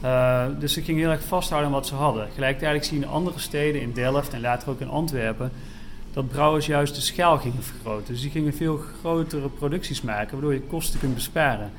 Uh, 0.03 0.45
dus 0.59 0.73
ze 0.73 0.81
gingen 0.81 1.01
heel 1.01 1.11
erg 1.11 1.23
vasthouden 1.23 1.69
aan 1.69 1.75
wat 1.75 1.87
ze 1.87 1.95
hadden. 1.95 2.27
Gelijktijdig 2.33 2.85
zie 2.85 2.99
je 2.99 3.03
in 3.03 3.11
andere 3.11 3.39
steden, 3.39 3.81
in 3.81 3.93
Delft 3.93 4.33
en 4.33 4.41
later 4.41 4.69
ook 4.69 4.79
in 4.79 4.89
Antwerpen, 4.89 5.51
dat 6.15 6.27
brouwers 6.27 6.65
juist 6.65 6.95
de 6.95 7.01
schaal 7.01 7.37
gingen 7.37 7.63
vergroten. 7.63 8.13
Dus 8.13 8.21
die 8.21 8.31
gingen 8.31 8.53
veel 8.53 8.77
grotere 8.77 9.49
producties 9.49 10.01
maken, 10.01 10.31
waardoor 10.31 10.53
je 10.53 10.61
kosten 10.61 10.99
kunt 10.99 11.13
besparen. 11.13 11.71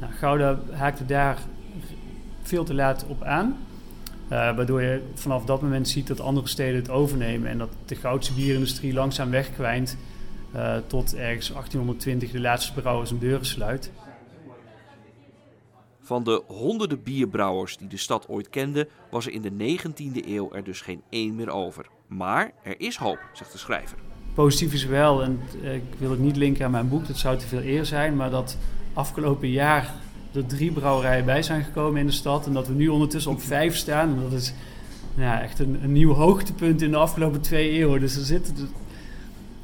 Nou, 0.00 0.12
Gouda 0.12 0.58
haakte 0.70 1.06
daar 1.06 1.38
veel 2.42 2.64
te 2.64 2.74
laat 2.74 3.04
op 3.08 3.22
aan. 3.22 3.56
Uh, 4.24 4.30
waardoor 4.30 4.82
je 4.82 5.02
vanaf 5.14 5.44
dat 5.44 5.62
moment 5.62 5.88
ziet 5.88 6.06
dat 6.06 6.20
andere 6.20 6.48
steden 6.48 6.76
het 6.80 6.90
overnemen 6.90 7.50
en 7.50 7.58
dat 7.58 7.70
de 7.86 7.94
goudse 7.94 8.32
bierindustrie 8.32 8.92
langzaam 8.92 9.30
wegkwijnt 9.30 9.96
uh, 10.54 10.76
tot 10.86 11.14
ergens 11.14 11.48
1820 11.48 12.30
de 12.30 12.40
laatste 12.40 12.72
brouwer 12.72 13.06
zijn 13.06 13.20
deuren 13.20 13.46
sluit. 13.46 13.90
Van 16.00 16.24
de 16.24 16.42
honderden 16.46 17.02
bierbrouwers 17.02 17.76
die 17.76 17.88
de 17.88 17.96
stad 17.96 18.28
ooit 18.28 18.50
kende, 18.50 18.88
was 19.10 19.26
er 19.26 19.32
in 19.32 19.42
de 19.42 19.78
19e 19.78 20.26
eeuw 20.26 20.52
er 20.52 20.64
dus 20.64 20.80
geen 20.80 21.02
één 21.08 21.34
meer 21.34 21.50
over. 21.50 21.86
Maar 22.16 22.50
er 22.62 22.80
is 22.80 22.96
hoop, 22.96 23.18
zegt 23.32 23.52
de 23.52 23.58
schrijver. 23.58 23.98
Positief 24.34 24.72
is 24.72 24.84
wel, 24.84 25.22
en 25.22 25.40
uh, 25.62 25.74
ik 25.74 25.82
wil 25.98 26.10
het 26.10 26.20
niet 26.20 26.36
linken 26.36 26.64
aan 26.64 26.70
mijn 26.70 26.88
boek, 26.88 27.06
dat 27.06 27.16
zou 27.16 27.38
te 27.38 27.46
veel 27.46 27.62
eer 27.62 27.84
zijn, 27.84 28.16
maar 28.16 28.30
dat 28.30 28.56
afgelopen 28.92 29.48
jaar 29.48 29.94
er 30.34 30.46
drie 30.46 30.72
brouwerijen 30.72 31.24
bij 31.24 31.42
zijn 31.42 31.64
gekomen 31.64 32.00
in 32.00 32.06
de 32.06 32.12
stad. 32.12 32.46
En 32.46 32.52
dat 32.52 32.66
we 32.66 32.74
nu 32.74 32.88
ondertussen 32.88 33.30
op 33.30 33.42
vijf 33.42 33.76
staan. 33.76 34.08
En 34.08 34.20
dat 34.22 34.32
is 34.32 34.54
echt 35.18 35.58
een, 35.58 35.92
nieuw 35.92 36.12
hoogtepunt 36.12 36.82
in 36.82 36.90
de 36.90 36.96
afgelopen 36.96 37.40
twee 37.40 37.70
eeuwen. 37.70 38.00
Dus 38.00 38.16
er 38.16 38.24
zit, 38.24 38.52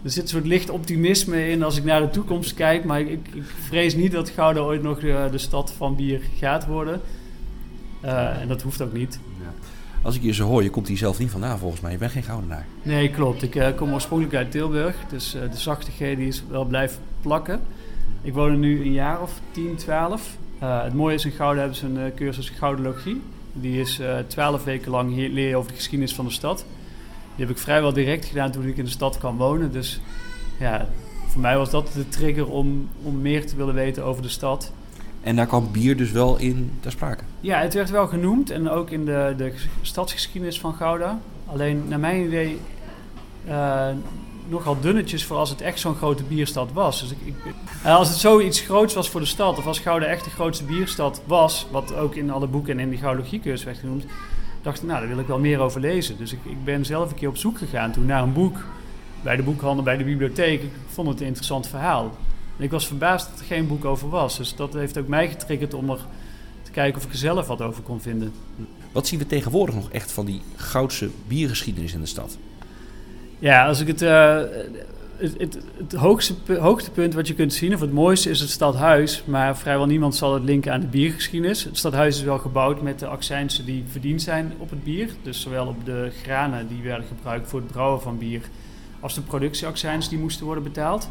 er 0.03 0.11
zit 0.11 0.23
een 0.23 0.29
soort 0.29 0.47
licht 0.47 0.71
optimisme 0.71 1.49
in 1.49 1.63
als 1.63 1.77
ik 1.77 1.85
naar 1.85 2.01
de 2.01 2.11
toekomst 2.11 2.55
kijk. 2.55 2.85
Maar 2.85 3.01
ik, 3.01 3.09
ik 3.09 3.43
vrees 3.45 3.95
niet 3.95 4.13
dat 4.13 4.31
Gouda 4.31 4.61
ooit 4.61 4.83
nog 4.83 5.01
de, 5.01 5.29
de, 5.31 5.39
stad 5.39 5.73
van 5.77 5.97
bier 5.97 6.21
gaat 6.39 6.67
worden. 6.67 7.01
Uh, 8.05 8.41
en 8.41 8.49
dat 8.49 8.63
hoeft 8.63 8.83
ook 8.83 8.93
niet. 8.93 9.19
Als 10.03 10.17
ik 10.17 10.23
je 10.23 10.33
zo 10.33 10.47
hoor, 10.47 10.63
je 10.63 10.71
komt 10.71 10.89
hier 10.89 10.97
zelf 10.97 11.19
niet 11.19 11.31
vandaan 11.31 11.59
volgens 11.59 11.81
mij. 11.81 11.93
Je 11.93 11.99
bent 11.99 12.13
geen 12.13 12.23
Goudenaar. 12.23 12.67
Nee, 12.83 13.11
klopt. 13.11 13.43
Ik 13.43 13.55
uh, 13.55 13.69
kom 13.77 13.93
oorspronkelijk 13.93 14.37
uit 14.37 14.51
Tilburg. 14.51 14.97
Dus 15.09 15.35
uh, 15.35 15.41
de 15.51 15.57
zachtigheid 15.57 16.17
die 16.17 16.29
is 16.29 16.43
wel 16.49 16.65
blijven 16.65 16.99
plakken. 17.21 17.61
Ik 18.23 18.33
woon 18.33 18.51
er 18.51 18.57
nu 18.57 18.81
een 18.81 18.93
jaar 18.93 19.23
of 19.23 19.33
10, 19.51 19.77
12. 19.77 20.37
Uh, 20.63 20.83
het 20.83 20.95
mooie 20.95 21.15
is 21.15 21.25
in 21.25 21.31
Gouden 21.31 21.59
hebben 21.59 21.79
ze 21.79 21.87
een 21.87 22.15
cursus 22.15 22.49
Goudologie. 22.49 23.21
Die 23.53 23.81
is 23.81 24.01
twaalf 24.27 24.65
weken 24.65 24.91
lang 24.91 25.15
hier 25.15 25.29
leer 25.29 25.57
over 25.57 25.71
de 25.71 25.77
geschiedenis 25.77 26.15
van 26.15 26.25
de 26.25 26.31
stad. 26.31 26.65
Die 27.37 27.47
heb 27.47 27.55
ik 27.57 27.63
vrijwel 27.63 27.93
direct 27.93 28.25
gedaan 28.25 28.51
toen 28.51 28.67
ik 28.67 28.77
in 28.77 28.85
de 28.85 28.91
stad 28.91 29.19
kwam 29.19 29.37
wonen. 29.37 29.73
Dus 29.73 30.01
ja, 30.59 30.89
voor 31.27 31.41
mij 31.41 31.57
was 31.57 31.71
dat 31.71 31.93
de 31.93 32.09
trigger 32.09 32.51
om, 32.51 32.89
om 33.03 33.21
meer 33.21 33.47
te 33.47 33.57
willen 33.57 33.75
weten 33.75 34.05
over 34.05 34.23
de 34.23 34.29
stad. 34.29 34.73
En 35.23 35.37
daar 35.37 35.47
kwam 35.47 35.69
bier 35.73 35.97
dus 35.97 36.11
wel 36.11 36.39
in 36.39 36.73
ter 36.81 36.91
sprake? 36.91 37.23
Ja, 37.41 37.61
het 37.61 37.75
werd 37.75 37.91
wel 37.91 38.07
genoemd 38.07 38.51
en 38.51 38.71
ook 38.71 38.91
in 38.91 39.05
de, 39.05 39.35
de 39.37 39.53
stadsgeschiedenis 39.81 40.61
van 40.61 40.75
Gouda. 40.75 41.19
Alleen 41.47 41.89
naar 41.89 42.01
mijn 42.01 42.25
idee 42.25 42.59
uh, 43.49 43.89
nogal 44.49 44.81
dunnetjes 44.81 45.25
voor 45.25 45.37
als 45.37 45.51
het 45.51 45.61
echt 45.61 45.81
zo'n 45.81 45.95
grote 45.95 46.23
bierstad 46.23 46.73
was. 46.73 47.01
Dus 47.01 47.11
ik, 47.11 47.19
ik, 47.25 47.55
als 47.85 48.09
het 48.09 48.19
zoiets 48.19 48.61
groots 48.61 48.95
was 48.95 49.09
voor 49.09 49.21
de 49.21 49.27
stad, 49.27 49.59
of 49.59 49.67
als 49.67 49.79
Gouden 49.79 50.09
echt 50.09 50.25
de 50.25 50.31
grootste 50.31 50.65
bierstad 50.65 51.23
was, 51.27 51.67
wat 51.71 51.95
ook 51.95 52.15
in 52.15 52.31
alle 52.31 52.47
boeken 52.47 52.73
en 52.73 52.79
in 52.79 52.91
die 52.91 52.99
Goudologiecursus 52.99 53.65
werd 53.65 53.79
genoemd, 53.79 54.05
dacht 54.63 54.83
ik, 54.83 54.89
nou, 54.89 54.99
daar 54.99 55.09
wil 55.09 55.19
ik 55.19 55.27
wel 55.27 55.39
meer 55.39 55.61
over 55.61 55.81
lezen. 55.81 56.17
Dus 56.19 56.33
ik, 56.33 56.39
ik 56.43 56.65
ben 56.65 56.85
zelf 56.85 57.11
een 57.11 57.17
keer 57.17 57.29
op 57.29 57.37
zoek 57.37 57.59
gegaan 57.59 57.93
toen 57.93 58.07
naar 58.07 58.23
een 58.23 58.33
boek 58.33 58.65
bij 59.23 59.37
de 59.37 59.43
boekhandel, 59.43 59.85
bij 59.85 59.97
de 59.97 60.05
bibliotheek. 60.05 60.63
Ik 60.63 60.71
vond 60.87 61.09
het 61.09 61.21
een 61.21 61.27
interessant 61.27 61.67
verhaal. 61.67 62.17
Ik 62.61 62.71
was 62.71 62.87
verbaasd 62.87 63.31
dat 63.31 63.39
er 63.39 63.45
geen 63.45 63.67
boek 63.67 63.85
over 63.85 64.09
was. 64.09 64.37
Dus 64.37 64.57
dat 64.57 64.73
heeft 64.73 64.99
ook 64.99 65.09
mij 65.09 65.29
getriggerd 65.29 65.75
om 65.75 65.91
er 65.91 66.01
te 66.63 66.71
kijken 66.71 66.99
of 66.99 67.07
ik 67.07 67.13
er 67.13 67.19
zelf 67.19 67.47
wat 67.47 67.63
over 67.63 67.83
kon 67.83 68.01
vinden. 68.01 68.33
Wat 68.93 69.07
zien 69.07 69.19
we 69.19 69.27
tegenwoordig 69.27 69.75
nog 69.75 69.91
echt 69.91 70.13
van 70.13 70.27
die 70.27 70.43
goudse 70.57 71.11
biergeschiedenis 71.27 71.95
in 71.95 72.01
de 72.01 72.07
stad? 72.07 72.39
Ja, 73.39 73.67
als 73.67 73.81
ik 73.81 73.87
het, 73.87 74.03
uh, 74.03 74.37
het, 75.17 75.35
het, 75.39 75.59
het, 75.77 75.93
hoogste, 75.93 76.35
hoogtepunt 76.59 77.15
wat 77.15 77.29
je 77.29 77.35
kunt 77.35 77.55
zien, 77.55 77.75
of 77.75 77.81
het 77.81 77.93
mooiste, 77.93 78.31
is 78.31 78.41
het 78.41 78.51
stadhuis. 78.51 79.23
Maar 79.25 79.57
vrijwel 79.57 79.87
niemand 79.87 80.15
zal 80.15 80.35
het 80.35 80.43
linken 80.43 80.73
aan 80.73 80.81
de 80.81 80.87
biergeschiedenis. 80.87 81.65
Het 81.65 81.79
stadhuis 81.79 82.17
is 82.17 82.23
wel 82.23 82.39
gebouwd 82.39 82.83
met 82.83 82.99
de 82.99 83.07
accijnsen 83.07 83.65
die 83.65 83.85
verdiend 83.91 84.23
zijn 84.23 84.53
op 84.59 84.71
het 84.71 84.85
bier. 84.85 85.11
Dus 85.23 85.41
zowel 85.41 85.67
op 85.67 85.85
de 85.85 86.11
granen 86.23 86.69
die 86.69 86.83
werden 86.83 87.07
gebruikt 87.07 87.49
voor 87.49 87.61
het 87.61 87.73
brouwen 87.73 88.01
van 88.01 88.19
bier, 88.19 88.43
als 89.01 89.15
de 89.15 89.21
productieaccijns 89.21 90.09
die 90.09 90.19
moesten 90.19 90.45
worden 90.45 90.65
betaald. 90.65 91.09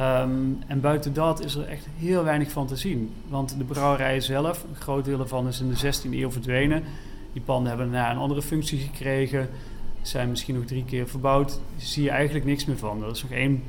Um, 0.00 0.58
en 0.66 0.80
buiten 0.80 1.14
dat 1.14 1.44
is 1.44 1.54
er 1.54 1.68
echt 1.68 1.86
heel 1.96 2.24
weinig 2.24 2.50
van 2.50 2.66
te 2.66 2.76
zien. 2.76 3.12
Want 3.28 3.58
de 3.58 3.64
brouwerij 3.64 4.20
zelf, 4.20 4.64
een 4.68 4.80
groot 4.80 5.04
deel 5.04 5.20
ervan 5.20 5.48
is 5.48 5.60
in 5.60 5.68
de 5.68 5.76
16e 5.76 6.10
eeuw 6.10 6.30
verdwenen. 6.30 6.82
Die 7.32 7.42
panden 7.42 7.68
hebben 7.68 7.92
daarna 7.92 8.10
een 8.10 8.18
andere 8.18 8.42
functie 8.42 8.78
gekregen 8.78 9.48
zijn 10.02 10.28
misschien 10.28 10.54
nog 10.54 10.64
drie 10.64 10.84
keer 10.84 11.08
verbouwd. 11.08 11.60
Zie 11.76 12.02
je 12.02 12.10
eigenlijk 12.10 12.44
niks 12.44 12.64
meer 12.64 12.78
van. 12.78 13.02
Er 13.02 13.10
is 13.10 13.22
nog 13.22 13.32
één 13.32 13.62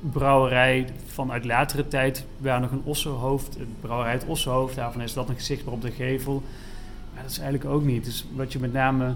brouwerij 0.00 0.86
vanuit 1.06 1.44
latere 1.44 1.88
tijd 1.88 2.24
waar 2.38 2.60
nog 2.60 2.70
een 2.70 2.82
ossenhoofd, 2.84 3.52
de 3.52 3.66
brouwerij 3.80 4.12
het 4.12 4.26
ossenhoofd, 4.26 4.74
daarvan 4.74 5.02
is 5.02 5.12
dat 5.12 5.28
nog 5.28 5.40
zichtbaar 5.40 5.74
op 5.74 5.82
de 5.82 5.90
gevel. 5.90 6.42
Maar 7.12 7.22
dat 7.22 7.30
is 7.30 7.38
eigenlijk 7.38 7.70
ook 7.70 7.84
niet. 7.84 8.04
Dus 8.04 8.26
wat 8.34 8.52
je 8.52 8.58
met 8.58 8.72
name 8.72 9.14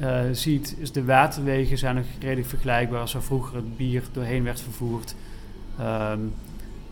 uh, 0.00 0.20
ziet, 0.32 0.76
is 0.78 0.92
de 0.92 1.04
waterwegen 1.04 1.78
zijn 1.78 1.94
nog 1.94 2.04
redelijk 2.20 2.48
vergelijkbaar 2.48 3.00
als 3.00 3.14
er 3.14 3.22
vroeger 3.22 3.56
het 3.56 3.76
bier 3.76 4.02
doorheen 4.12 4.44
werd 4.44 4.60
vervoerd. 4.60 5.14
Um, 5.80 6.32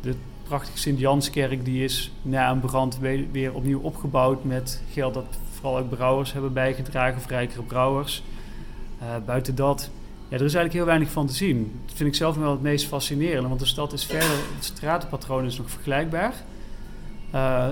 de 0.01 0.15
prachtige 0.43 0.79
Sint-Janskerk 0.79 1.65
die 1.65 1.85
is 1.85 2.13
na 2.23 2.51
een 2.51 2.61
brand 2.61 2.99
weer, 3.31 3.55
opnieuw 3.55 3.81
opgebouwd 3.81 4.45
met 4.45 4.83
geld 4.93 5.15
dat 5.15 5.25
vooral 5.53 5.79
ook 5.79 5.91
brouwers 5.91 6.33
hebben 6.33 6.53
bijgedragen, 6.53 7.17
of 7.17 7.27
rijkere 7.27 7.63
brouwers. 7.63 8.23
Uh, 9.03 9.09
buiten 9.27 9.55
dat, 9.55 9.91
ja, 10.29 10.37
er 10.37 10.45
is 10.45 10.55
eigenlijk 10.55 10.73
heel 10.73 10.85
weinig 10.85 11.11
van 11.11 11.27
te 11.27 11.35
zien. 11.35 11.81
Dat 11.87 11.97
vind 11.97 12.09
ik 12.09 12.15
zelf 12.15 12.37
wel 12.37 12.51
het 12.51 12.63
meest 12.63 12.87
fascinerende, 12.87 13.49
want 13.49 13.61
de 13.61 13.67
stad 13.67 13.93
is 13.93 14.05
verder, 14.05 14.37
het 14.55 14.65
stratenpatroon 14.65 15.45
is 15.45 15.59
nog 15.59 15.71
vergelijkbaar. 15.71 16.35
Uh, 17.35 17.67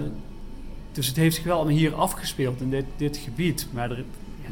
dus 0.92 1.06
het 1.06 1.16
heeft 1.16 1.34
zich 1.34 1.44
wel 1.44 1.68
hier 1.68 1.94
afgespeeld 1.94 2.60
in 2.60 2.70
dit, 2.70 2.84
dit 2.96 3.16
gebied. 3.16 3.66
Maar, 3.72 3.90
er, 3.90 4.04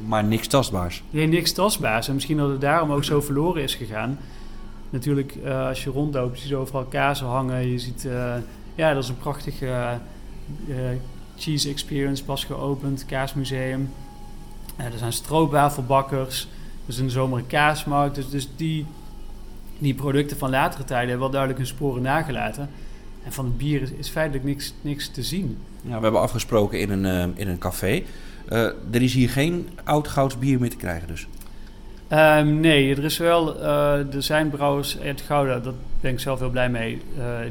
maar 0.07 0.25
niks 0.25 0.47
tastbaars. 0.47 1.03
Nee, 1.11 1.27
niks 1.27 1.53
tastbaars. 1.53 2.09
En 2.09 2.15
misschien 2.15 2.37
dat 2.37 2.51
het 2.51 2.61
daarom 2.61 2.93
ook 2.93 3.05
zo 3.05 3.21
verloren 3.21 3.63
is 3.63 3.75
gegaan. 3.75 4.19
Natuurlijk, 4.91 5.35
uh, 5.45 5.67
als 5.67 5.85
je 5.85 5.91
rondloopt, 5.91 6.43
je 6.43 6.57
overal 6.57 6.85
kazen 6.85 7.27
hangen. 7.27 7.67
Je 7.67 7.79
ziet, 7.79 8.09
ja, 8.75 8.95
dat 8.95 9.03
is 9.03 9.09
een 9.09 9.19
prachtige 9.19 9.99
cheese 11.37 11.69
experience, 11.69 12.25
pas 12.25 12.45
geopend, 12.45 13.07
kaasmuseum. 13.07 13.91
er 14.77 14.99
zijn 14.99 15.13
stroopwafelbakkers. 15.13 16.49
Dus 16.87 16.99
in 16.99 17.05
de 17.05 17.11
zomer 17.11 17.39
een 17.39 17.47
kaasmarkt. 17.47 18.15
Dus, 18.15 18.31
dus 18.31 18.49
die, 18.57 18.87
die 19.79 19.95
producten 19.95 20.37
van 20.37 20.51
latere 20.51 20.85
tijden 20.85 21.09
hebben 21.09 21.19
wel 21.19 21.31
duidelijk 21.31 21.61
hun 21.61 21.77
sporen 21.77 22.03
nagelaten. 22.03 22.71
En 23.25 23.33
van 23.33 23.45
het 23.45 23.59
bier 23.59 23.83
is, 23.83 23.91
is 23.91 24.09
feitelijk 24.09 24.45
niks, 24.45 24.75
niks 24.81 25.09
te 25.09 25.23
zien. 25.23 25.59
Ja, 25.83 25.97
we 25.97 26.03
hebben 26.03 26.21
afgesproken 26.21 26.81
in 26.81 26.91
een, 26.91 27.33
in 27.37 27.49
een 27.49 27.59
café. 27.59 28.03
Er 28.91 29.03
is 29.03 29.15
hier 29.15 29.31
geen 29.31 29.69
oud 29.85 30.09
gouds 30.09 30.39
bier 30.39 30.61
meer 30.61 30.71
te 30.71 30.77
krijgen 30.77 31.09
dus? 31.09 31.27
Um, 32.13 32.61
nee, 32.61 32.97
er 32.97 33.05
is 33.05 33.19
wel... 33.19 33.57
Uh, 33.57 34.15
er 34.15 34.23
zijn 34.23 34.51
brouwers 34.51 34.99
uit 34.99 35.21
Gouda, 35.21 35.59
daar 35.59 35.73
ben 36.01 36.13
ik 36.13 36.21
zelf 36.21 36.39
heel 36.39 36.51
blij 36.51 36.71
mee. 36.71 37.03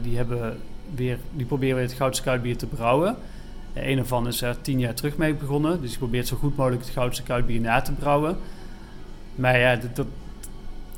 die, 0.02 0.17
hebben 0.17 0.58
weer, 0.95 1.17
proberen 1.48 1.76
weer 1.76 1.86
het 1.86 1.93
Goudse 1.93 2.22
koudbier 2.22 2.58
te 2.58 2.65
brouwen. 2.65 3.15
Een 3.74 3.98
ervan 3.98 4.28
is 4.28 4.41
er 4.41 4.62
tien 4.62 4.80
jaar 4.80 4.93
terug 4.93 5.17
mee 5.17 5.34
begonnen. 5.34 5.82
Dus 5.82 5.89
die 5.89 5.98
probeert 5.98 6.28
zo 6.28 6.38
goed 6.38 6.58
mogelijk 6.58 6.82
het 6.82 6.91
Goudse 6.91 7.24
koudbier 7.24 7.62
na 7.62 7.82
te 7.82 7.93
brouwen. 7.93 8.38
Maar 9.36 9.60
ja, 9.60 9.80
dat, 9.93 10.08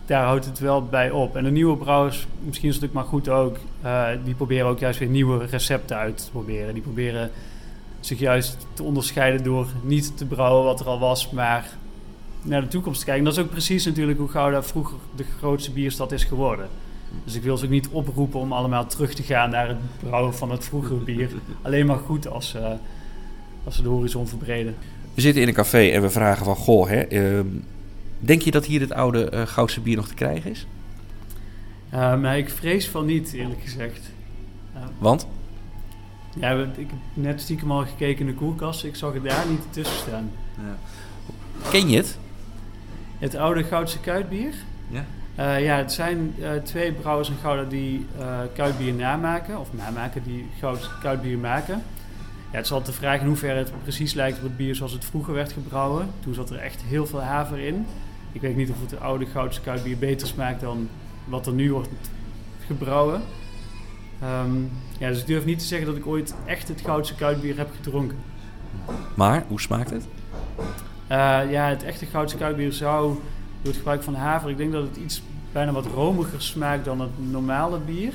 daar 0.06 0.26
houdt 0.26 0.46
het 0.46 0.60
wel 0.60 0.86
bij 0.86 1.12
op. 1.12 1.36
En 1.36 1.44
de 1.44 1.52
nieuwe 1.52 1.78
brouwers, 1.78 2.28
misschien 2.40 2.70
is 2.70 2.82
het 2.82 2.94
maar 2.94 3.04
goed 3.04 3.30
ook, 3.30 3.58
uh, 3.84 4.08
die 4.24 4.36
proberen 4.36 4.68
ook 4.68 4.80
juist 4.80 5.00
weer 5.00 5.10
nieuwe 5.10 5.46
recepten 5.46 5.98
uit 5.98 6.18
te 6.26 6.32
proberen. 6.32 6.74
Die 6.74 6.84
proberen 6.84 7.32
zich 8.00 8.20
juist 8.20 8.68
te 8.74 8.84
onderscheiden 8.84 9.44
door 9.44 9.68
niet 9.84 10.18
te 10.18 10.26
brouwen 10.26 10.64
wat 10.64 10.80
er 10.80 10.86
al 10.86 11.00
was, 11.00 11.30
maar 11.30 11.70
naar 12.42 12.62
de 12.62 12.68
toekomst 12.68 13.00
te 13.00 13.06
kijken. 13.06 13.24
En 13.24 13.30
dat 13.30 13.40
is 13.40 13.46
ook 13.46 13.52
precies 13.52 13.86
natuurlijk 13.86 14.18
hoe 14.18 14.28
Gouda 14.28 14.64
vroeger 14.64 14.98
de 15.16 15.26
grootste 15.38 15.72
bierstad 15.72 16.12
is 16.12 16.24
geworden. 16.24 16.70
Dus 17.24 17.36
ik 17.36 17.44
wil 17.44 17.58
ze 17.58 17.66
ook 17.66 17.72
niet 17.72 17.88
oproepen 17.88 18.40
om 18.40 18.54
allemaal 18.54 18.86
terug 18.86 19.14
te 19.14 19.24
gaan 19.24 19.50
naar 19.50 19.68
het 19.68 19.78
brouwen 20.00 20.34
van 20.34 20.52
het 20.52 20.66
vroegere 20.66 21.00
bier. 21.00 21.30
Alleen 21.62 21.86
maar 21.86 21.98
goed 21.98 22.28
als, 22.28 22.56
uh, 22.56 22.72
als 23.64 23.76
ze 23.76 23.82
de 23.82 23.90
horizon 23.90 24.28
verbreden. 24.28 24.76
We 25.14 25.22
zitten 25.22 25.42
in 25.42 25.48
een 25.48 25.54
café 25.54 25.90
en 25.90 26.02
we 26.02 26.10
vragen 26.10 26.46
van, 26.46 26.56
goh, 26.56 26.88
hè, 26.88 27.12
uh, 27.12 27.46
Denk 28.24 28.42
je 28.42 28.52
dat 28.52 28.66
hier 28.66 28.80
het 28.80 28.92
oude 28.92 29.32
uh, 29.34 29.42
Goudse 29.42 29.82
bier 29.82 29.96
nog 29.96 30.08
te 30.08 30.14
krijgen 30.14 30.52
is? 30.52 30.68
Um, 31.94 32.26
ik 32.26 32.50
vrees 32.50 32.90
van 32.90 33.06
niet, 33.06 33.34
eerlijk 33.34 33.62
gezegd. 33.62 34.12
Uh, 34.76 34.82
Want? 34.98 35.28
Ja, 36.40 36.52
ik 36.52 36.78
heb 36.78 37.00
net 37.14 37.42
stiekem 37.42 37.72
al 37.72 37.86
gekeken 37.86 38.20
in 38.20 38.26
de 38.26 38.34
koelkast. 38.34 38.84
Ik 38.84 38.96
zag 38.96 39.14
het 39.14 39.24
daar 39.24 39.46
niet 39.50 39.62
tussen 39.70 39.98
staan. 39.98 40.32
Ja. 40.56 40.78
Ken 41.70 41.90
je 41.90 41.98
het? 41.98 42.18
Het 43.22 43.36
oude 43.36 43.64
Goudse 43.64 44.00
kuitbier? 44.00 44.54
Ja. 44.88 45.06
Uh, 45.40 45.64
ja, 45.64 45.78
het 45.78 45.92
zijn 45.92 46.34
uh, 46.40 46.52
twee 46.64 46.92
brouwers 46.92 47.30
in 47.30 47.36
Gouda 47.42 47.70
die 47.70 48.06
uh, 48.20 48.40
kuitbier 48.54 48.94
namaken, 48.94 49.60
of 49.60 49.74
namaken, 49.74 50.24
die 50.24 50.50
goud 50.60 50.90
kuitbier 51.02 51.38
maken. 51.38 51.84
Ja, 52.52 52.58
het 52.58 52.66
is 52.66 52.72
altijd 52.72 52.96
de 52.96 53.02
vraag 53.02 53.20
in 53.20 53.28
hoeverre 53.28 53.58
het 53.58 53.72
precies 53.82 54.14
lijkt 54.14 54.38
op 54.38 54.44
het 54.44 54.58
bier 54.58 54.76
zoals 54.76 54.92
het 54.92 55.06
vroeger 55.06 55.34
werd 55.34 55.52
gebrouwen. 55.52 56.08
Toen 56.20 56.34
zat 56.34 56.50
er 56.50 56.58
echt 56.58 56.82
heel 56.82 57.08
veel 57.08 57.22
haver 57.22 57.60
in. 57.60 57.86
Ik 58.32 58.42
weet 58.42 58.56
niet 58.56 58.70
of 58.70 58.82
het 58.82 59.00
oude 59.00 59.26
Goudse 59.26 59.62
koudbier 59.62 59.98
beter 59.98 60.28
smaakt 60.28 60.62
dan 60.62 60.90
wat 61.26 61.48
er 61.48 61.54
nu 61.54 61.72
wordt 61.72 61.90
gebrouwen. 62.66 63.22
Um, 64.24 64.72
ja, 64.98 65.08
dus 65.08 65.20
ik 65.20 65.28
durf 65.28 65.46
niet 65.46 65.60
te 65.60 65.66
zeggen 65.66 65.88
dat 65.88 65.96
ik 65.96 66.08
ooit 66.08 66.36
echt 66.46 66.68
het 66.68 66.82
Goudse 66.82 67.16
koudbier 67.16 67.58
heb 67.58 67.70
gedronken. 67.76 68.18
Maar, 69.16 69.44
hoe 69.48 69.62
smaakt 69.62 69.90
het? 69.90 70.06
Uh, 71.12 71.52
ja, 71.52 71.68
het 71.68 71.84
echte 71.84 72.06
Goudse 72.06 72.38
koudbier 72.38 72.74
zou 72.74 73.14
door 73.62 73.72
het 73.72 73.76
gebruik 73.76 74.04
van 74.04 74.16
haver... 74.16 74.50
Ik 74.50 74.58
denk 74.58 74.72
dat 74.72 74.84
het 74.84 74.98
iets 74.98 75.22
bijna 75.52 75.72
wat 75.72 75.86
romiger 75.86 76.42
smaakt 76.42 76.86
dan 76.86 77.00
het 77.00 77.32
normale 77.32 77.80
bier. 77.80 78.14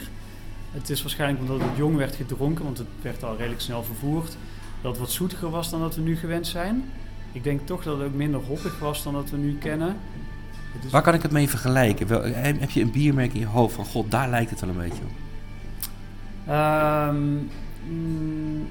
Het 0.70 0.90
is 0.90 1.02
waarschijnlijk 1.02 1.40
omdat 1.40 1.60
het 1.60 1.76
jong 1.76 1.96
werd 1.96 2.14
gedronken, 2.14 2.64
want 2.64 2.78
het 2.78 2.86
werd 3.02 3.24
al 3.24 3.36
redelijk 3.36 3.60
snel 3.60 3.82
vervoerd. 3.82 4.36
Dat 4.80 4.90
het 4.90 5.00
wat 5.00 5.10
zoetiger 5.10 5.50
was 5.50 5.70
dan 5.70 5.80
dat 5.80 5.94
we 5.94 6.00
nu 6.00 6.16
gewend 6.16 6.46
zijn. 6.46 6.84
Ik 7.32 7.44
denk 7.44 7.66
toch 7.66 7.82
dat 7.82 7.98
het 7.98 8.06
ook 8.06 8.14
minder 8.14 8.40
hoppig 8.40 8.78
was 8.78 9.02
dan 9.02 9.12
dat 9.12 9.30
we 9.30 9.36
nu 9.36 9.58
kennen. 9.58 9.96
Is... 10.84 10.90
Waar 10.90 11.02
kan 11.02 11.14
ik 11.14 11.22
het 11.22 11.32
mee 11.32 11.48
vergelijken? 11.48 12.06
Wel, 12.06 12.22
heb 12.32 12.70
je 12.70 12.80
een 12.80 12.90
biermerk 12.90 13.34
in 13.34 13.40
je 13.40 13.46
hoofd 13.46 13.74
van, 13.74 13.84
god, 13.84 14.10
daar 14.10 14.28
lijkt 14.28 14.50
het 14.50 14.60
wel 14.60 14.70
een 14.70 14.76
beetje 14.76 15.02
op? 15.02 15.14
Um, 16.48 17.50
mm, 17.88 18.68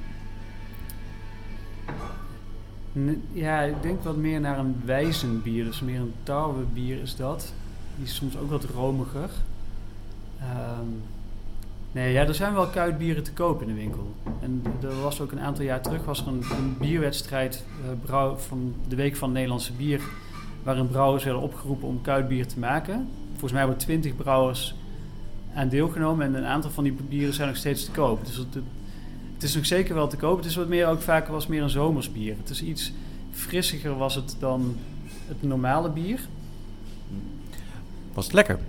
ja, 3.31 3.61
ik 3.61 3.81
denk 3.81 4.03
wat 4.03 4.17
meer 4.17 4.39
naar 4.39 4.59
een 4.59 4.75
wijzenbier. 4.85 5.63
Dus 5.63 5.81
meer 5.81 5.99
een 5.99 6.13
tarwebier 6.23 7.01
is 7.01 7.15
dat. 7.15 7.53
Die 7.95 8.05
is 8.05 8.15
soms 8.15 8.37
ook 8.37 8.49
wat 8.49 8.63
romiger. 8.63 9.29
Um, 10.39 11.01
Nee, 11.95 12.13
ja, 12.13 12.27
er 12.27 12.35
zijn 12.35 12.53
wel 12.53 12.67
kuitbieren 12.67 13.23
te 13.23 13.31
koop 13.31 13.61
in 13.61 13.67
de 13.67 13.73
winkel. 13.73 14.13
En 14.41 14.63
er 14.81 15.01
was 15.01 15.21
ook 15.21 15.31
een 15.31 15.39
aantal 15.39 15.63
jaar 15.63 15.81
terug 15.81 16.05
was 16.05 16.21
er 16.21 16.27
een, 16.27 16.77
bierwedstrijd 16.79 17.63
brouw, 18.01 18.35
van 18.35 18.73
de 18.87 18.95
Week 18.95 19.15
van 19.15 19.31
Nederlandse 19.31 19.73
Bier... 19.73 20.01
waarin 20.63 20.87
brouwers 20.87 21.23
werden 21.23 21.41
opgeroepen 21.41 21.87
om 21.87 22.01
kuitbier 22.01 22.47
te 22.47 22.59
maken. 22.59 23.07
Volgens 23.31 23.51
mij 23.51 23.61
hebben 23.61 23.77
twintig 23.79 24.15
brouwers 24.15 24.75
aan 25.53 25.69
deelgenomen... 25.69 26.25
en 26.25 26.33
een 26.33 26.45
aantal 26.45 26.71
van 26.71 26.83
die 26.83 26.93
bieren 27.09 27.33
zijn 27.33 27.47
nog 27.47 27.57
steeds 27.57 27.85
te 27.85 27.91
koop. 27.91 28.25
Dus 28.25 28.35
het, 28.35 28.57
het 29.35 29.43
is 29.43 29.55
nog 29.55 29.65
zeker 29.65 29.95
wel 29.95 30.07
te 30.07 30.17
koop. 30.17 30.37
Het 30.37 30.45
is 30.45 30.55
wat 30.55 30.67
meer 30.67 30.87
ook 30.87 31.01
vaak 31.01 31.27
was 31.27 31.47
meer 31.47 31.61
een 31.61 31.69
zomersbier. 31.69 32.35
Het 32.39 32.49
is 32.49 32.63
iets 32.63 32.91
frissiger 33.31 33.97
was 33.97 34.15
het 34.15 34.35
dan 34.39 34.77
het 35.27 35.43
normale 35.43 35.89
bier. 35.89 36.19
Was 38.13 38.25
het 38.25 38.33
lekker? 38.33 38.59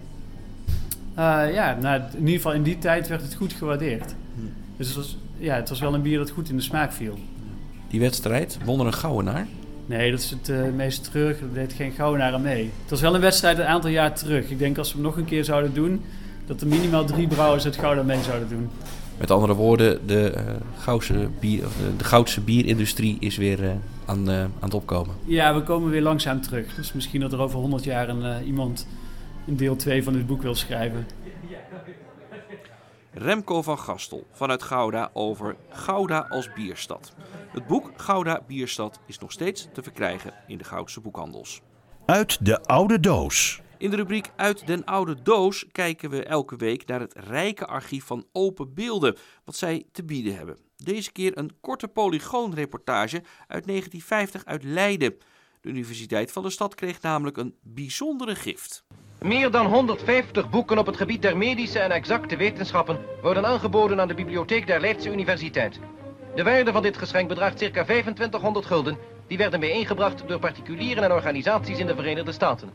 Uh, 1.18 1.55
ja, 1.55 1.79
nou, 1.81 2.02
in 2.12 2.18
ieder 2.18 2.35
geval 2.35 2.52
in 2.52 2.62
die 2.62 2.79
tijd 2.79 3.09
werd 3.09 3.22
het 3.22 3.35
goed 3.35 3.52
gewaardeerd. 3.52 4.14
Hm. 4.35 4.40
Dus 4.76 4.87
het 4.87 4.96
was, 4.96 5.16
ja, 5.38 5.55
het 5.55 5.68
was 5.68 5.81
wel 5.81 5.94
een 5.94 6.02
bier 6.02 6.18
dat 6.18 6.31
goed 6.31 6.48
in 6.48 6.57
de 6.57 6.62
smaak 6.62 6.92
viel. 6.92 7.18
Die 7.88 8.00
wedstrijd, 8.00 8.59
won 8.64 8.81
er 8.81 8.87
een 8.87 8.92
gouwenaar? 8.92 9.46
Nee, 9.87 10.11
dat 10.11 10.20
is 10.20 10.31
het 10.31 10.48
uh, 10.48 10.70
meest 10.74 11.05
treurige. 11.05 11.44
Er 11.44 11.52
deed 11.52 11.72
geen 11.72 11.92
Gouwenaren 11.92 12.42
mee. 12.42 12.70
Het 12.81 12.90
was 12.90 13.00
wel 13.00 13.14
een 13.14 13.20
wedstrijd 13.20 13.59
een 13.59 13.64
aantal 13.64 13.90
jaar 13.90 14.14
terug. 14.14 14.50
Ik 14.50 14.59
denk 14.59 14.79
als 14.79 14.88
we 14.88 14.94
hem 14.94 15.02
nog 15.02 15.16
een 15.16 15.24
keer 15.24 15.44
zouden 15.44 15.74
doen, 15.74 16.02
dat 16.46 16.61
er 16.61 16.66
minimaal 16.66 17.05
drie 17.05 17.26
brouwers 17.26 17.64
het 17.64 17.76
Gouda 17.76 18.02
mee 18.02 18.22
zouden 18.22 18.48
doen. 18.48 18.70
Met 19.18 19.31
andere 19.31 19.55
woorden, 19.55 20.07
de, 20.07 20.33
uh, 20.37 20.42
Goudse, 20.79 21.29
bier, 21.40 21.61
de, 21.61 21.96
de 21.96 22.05
Goudse 22.05 22.40
bierindustrie 22.40 23.16
is 23.20 23.37
weer 23.37 23.62
uh, 23.62 23.70
aan, 24.05 24.31
uh, 24.31 24.40
aan 24.40 24.50
het 24.61 24.74
opkomen. 24.74 25.14
Ja, 25.24 25.55
we 25.55 25.62
komen 25.62 25.90
weer 25.90 26.02
langzaam 26.02 26.40
terug. 26.40 26.74
Dus 26.74 26.92
misschien 26.92 27.20
dat 27.20 27.33
er 27.33 27.40
over 27.40 27.59
100 27.59 27.85
jaar 27.85 28.09
een, 28.09 28.44
iemand 28.44 28.87
een 29.46 29.57
deel 29.57 29.76
2 29.76 30.02
van 30.02 30.12
dit 30.12 30.26
boek 30.26 30.42
wil 30.42 30.55
schrijven. 30.55 31.07
Remco 33.12 33.62
van 33.62 33.79
Gastel 33.79 34.26
vanuit 34.33 34.62
Gouda 34.62 35.11
over 35.12 35.57
Gouda 35.70 36.26
als 36.29 36.52
bierstad. 36.52 37.12
Het 37.52 37.66
boek 37.66 37.92
Gouda 37.96 38.40
Bierstad 38.46 39.00
is 39.07 39.18
nog 39.18 39.33
steeds 39.33 39.68
te 39.72 39.83
verkrijgen 39.83 40.33
in 40.46 40.59
de 40.59 40.64
Goudse 40.64 41.00
boekhandels. 41.00 41.61
Uit 42.07 42.46
de 42.46 42.62
oude 42.62 43.00
doos. 43.00 43.61
In 43.78 43.90
de 43.90 43.96
rubriek 43.96 44.30
Uit 44.36 44.66
den 44.66 44.84
oude 44.84 45.22
doos 45.22 45.66
kijken 45.72 46.10
we 46.10 46.24
elke 46.24 46.56
week 46.56 46.86
naar 46.86 47.00
het 47.00 47.14
rijke 47.16 47.66
archief 47.66 48.04
van 48.04 48.26
open 48.32 48.74
beelden, 48.74 49.16
wat 49.44 49.56
zij 49.56 49.84
te 49.92 50.04
bieden 50.04 50.36
hebben. 50.36 50.58
Deze 50.76 51.12
keer 51.12 51.38
een 51.38 51.50
korte 51.60 51.88
polygoonreportage 51.88 53.22
uit 53.46 53.66
1950 53.66 54.44
uit 54.44 54.62
Leiden. 54.62 55.16
De 55.60 55.68
Universiteit 55.68 56.32
van 56.32 56.42
de 56.42 56.50
stad 56.50 56.74
kreeg 56.74 57.02
namelijk 57.02 57.36
een 57.36 57.54
bijzondere 57.62 58.34
gift. 58.34 58.84
Meer 59.20 59.50
dan 59.50 59.66
150 59.66 60.50
boeken 60.50 60.78
op 60.78 60.86
het 60.86 60.96
gebied 60.96 61.22
der 61.22 61.36
medische 61.36 61.78
en 61.78 61.90
exacte 61.90 62.36
wetenschappen 62.36 62.98
worden 63.22 63.46
aangeboden 63.46 64.00
aan 64.00 64.08
de 64.08 64.14
bibliotheek 64.14 64.66
der 64.66 64.80
Leidse 64.80 65.12
Universiteit. 65.12 65.80
De 66.34 66.42
waarde 66.42 66.72
van 66.72 66.82
dit 66.82 66.96
geschenk 66.96 67.28
bedraagt 67.28 67.58
circa 67.58 67.82
2500 67.82 68.66
gulden. 68.66 68.98
Die 69.26 69.38
werden 69.38 69.60
bijeengebracht 69.60 70.28
door 70.28 70.38
particulieren 70.38 71.04
en 71.04 71.12
organisaties 71.12 71.78
in 71.78 71.86
de 71.86 71.94
Verenigde 71.94 72.32
Staten. 72.32 72.70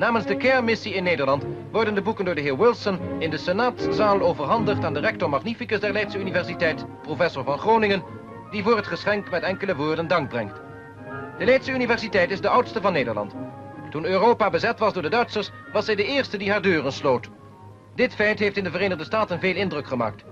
Namens 0.00 0.26
de 0.26 0.36
CARE-missie 0.36 0.94
in 0.94 1.02
Nederland 1.02 1.44
worden 1.72 1.94
de 1.94 2.02
boeken 2.02 2.24
door 2.24 2.34
de 2.34 2.40
heer 2.40 2.58
Wilson 2.58 2.98
in 3.18 3.30
de 3.30 3.36
Senaatszaal 3.36 4.20
overhandigd 4.20 4.84
aan 4.84 4.94
de 4.94 5.00
rector 5.00 5.28
magnificus 5.28 5.80
der 5.80 5.92
Leidse 5.92 6.18
Universiteit, 6.18 6.84
professor 7.02 7.44
van 7.44 7.58
Groningen, 7.58 8.02
die 8.50 8.62
voor 8.62 8.76
het 8.76 8.86
geschenk 8.86 9.30
met 9.30 9.42
enkele 9.42 9.76
woorden 9.76 10.08
dank 10.08 10.28
brengt. 10.28 10.60
De 11.38 11.44
Leidse 11.44 11.72
Universiteit 11.72 12.30
is 12.30 12.40
de 12.40 12.48
oudste 12.48 12.80
van 12.80 12.92
Nederland. 12.92 13.34
Toen 13.90 14.04
Europa 14.04 14.50
bezet 14.50 14.78
was 14.78 14.92
door 14.92 15.02
de 15.02 15.08
Duitsers, 15.08 15.50
was 15.72 15.84
zij 15.84 15.94
de 15.94 16.04
eerste 16.04 16.36
die 16.36 16.50
haar 16.50 16.62
deuren 16.62 16.92
sloot. 16.92 17.28
Dit 17.94 18.14
feit 18.14 18.38
heeft 18.38 18.56
in 18.56 18.64
de 18.64 18.70
Verenigde 18.70 19.04
Staten 19.04 19.40
veel 19.40 19.54
indruk 19.54 19.86
gemaakt. 19.86 20.24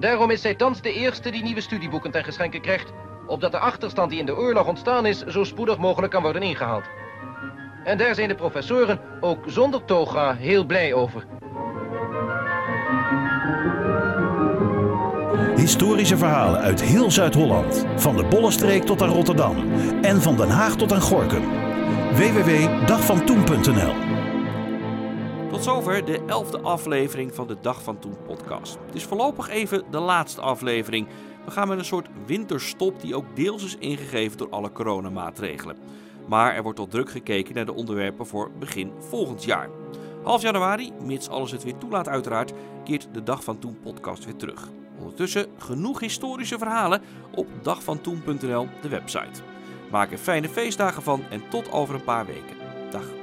Daarom 0.00 0.30
is 0.30 0.40
zij 0.40 0.54
thans 0.54 0.80
de 0.80 0.92
eerste 0.92 1.30
die 1.30 1.42
nieuwe 1.42 1.60
studieboeken 1.60 2.10
ten 2.10 2.24
geschenke 2.24 2.60
krijgt, 2.60 2.92
opdat 3.26 3.52
de 3.52 3.58
achterstand 3.58 4.10
die 4.10 4.18
in 4.18 4.26
de 4.26 4.36
oorlog 4.36 4.66
ontstaan 4.66 5.06
is, 5.06 5.24
zo 5.24 5.44
spoedig 5.44 5.78
mogelijk 5.78 6.12
kan 6.12 6.22
worden 6.22 6.42
ingehaald. 6.42 6.84
En 7.84 7.98
daar 7.98 8.14
zijn 8.14 8.28
de 8.28 8.34
professoren 8.34 9.00
ook 9.20 9.44
zonder 9.46 9.84
toga 9.84 10.34
heel 10.34 10.64
blij 10.64 10.94
over. 10.94 11.24
Historische 15.56 16.16
verhalen 16.16 16.60
uit 16.60 16.82
heel 16.82 17.10
Zuid-Holland. 17.10 17.84
Van 17.96 18.16
de 18.16 18.24
Bollenstreek 18.24 18.82
tot 18.82 19.02
aan 19.02 19.08
Rotterdam. 19.08 19.72
En 20.02 20.22
van 20.22 20.36
Den 20.36 20.48
Haag 20.48 20.76
tot 20.76 20.92
aan 20.92 21.00
Gorkum. 21.00 21.42
www.dagvantoen.nl 22.14 23.94
Tot 25.50 25.64
zover 25.64 26.04
de 26.04 26.20
elfde 26.26 26.60
aflevering 26.60 27.34
van 27.34 27.46
de 27.46 27.56
Dag 27.60 27.82
van 27.82 27.98
Toen 27.98 28.16
podcast. 28.26 28.78
Het 28.86 28.94
is 28.94 29.04
voorlopig 29.04 29.48
even 29.48 29.82
de 29.90 29.98
laatste 29.98 30.40
aflevering. 30.40 31.08
We 31.44 31.50
gaan 31.50 31.68
met 31.68 31.78
een 31.78 31.84
soort 31.84 32.08
winterstop 32.26 33.00
die 33.00 33.14
ook 33.14 33.26
deels 33.34 33.64
is 33.64 33.76
ingegeven 33.76 34.38
door 34.38 34.50
alle 34.50 34.72
coronamaatregelen. 34.72 35.76
Maar 36.32 36.54
er 36.54 36.62
wordt 36.62 36.78
al 36.78 36.86
druk 36.86 37.10
gekeken 37.10 37.54
naar 37.54 37.64
de 37.64 37.74
onderwerpen 37.74 38.26
voor 38.26 38.50
begin 38.58 38.92
volgend 38.98 39.44
jaar. 39.44 39.68
Half 40.22 40.42
januari, 40.42 40.92
mits 41.00 41.28
alles 41.28 41.50
het 41.50 41.64
weer 41.64 41.78
toelaat 41.78 42.08
uiteraard, 42.08 42.52
keert 42.84 43.08
de 43.12 43.22
Dag 43.22 43.44
van 43.44 43.58
Toen 43.58 43.78
podcast 43.82 44.24
weer 44.24 44.36
terug. 44.36 44.68
Ondertussen 44.98 45.46
genoeg 45.58 46.00
historische 46.00 46.58
verhalen 46.58 47.02
op 47.34 47.46
dagvantoen.nl, 47.62 48.68
de 48.82 48.88
website. 48.88 49.42
Maak 49.90 50.12
er 50.12 50.18
fijne 50.18 50.48
feestdagen 50.48 51.02
van 51.02 51.22
en 51.30 51.42
tot 51.48 51.72
over 51.72 51.94
een 51.94 52.04
paar 52.04 52.26
weken. 52.26 52.56
Dag. 52.90 53.21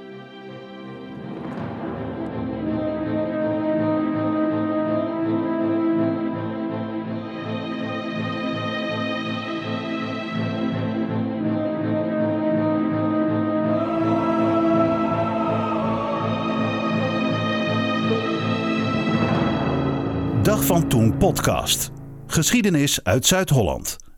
Van 20.70 20.90
Toen 20.90 21.18
podcast. 21.18 21.92
Geschiedenis 22.28 23.04
uit 23.04 23.26
Zuid-Holland. 23.26 24.09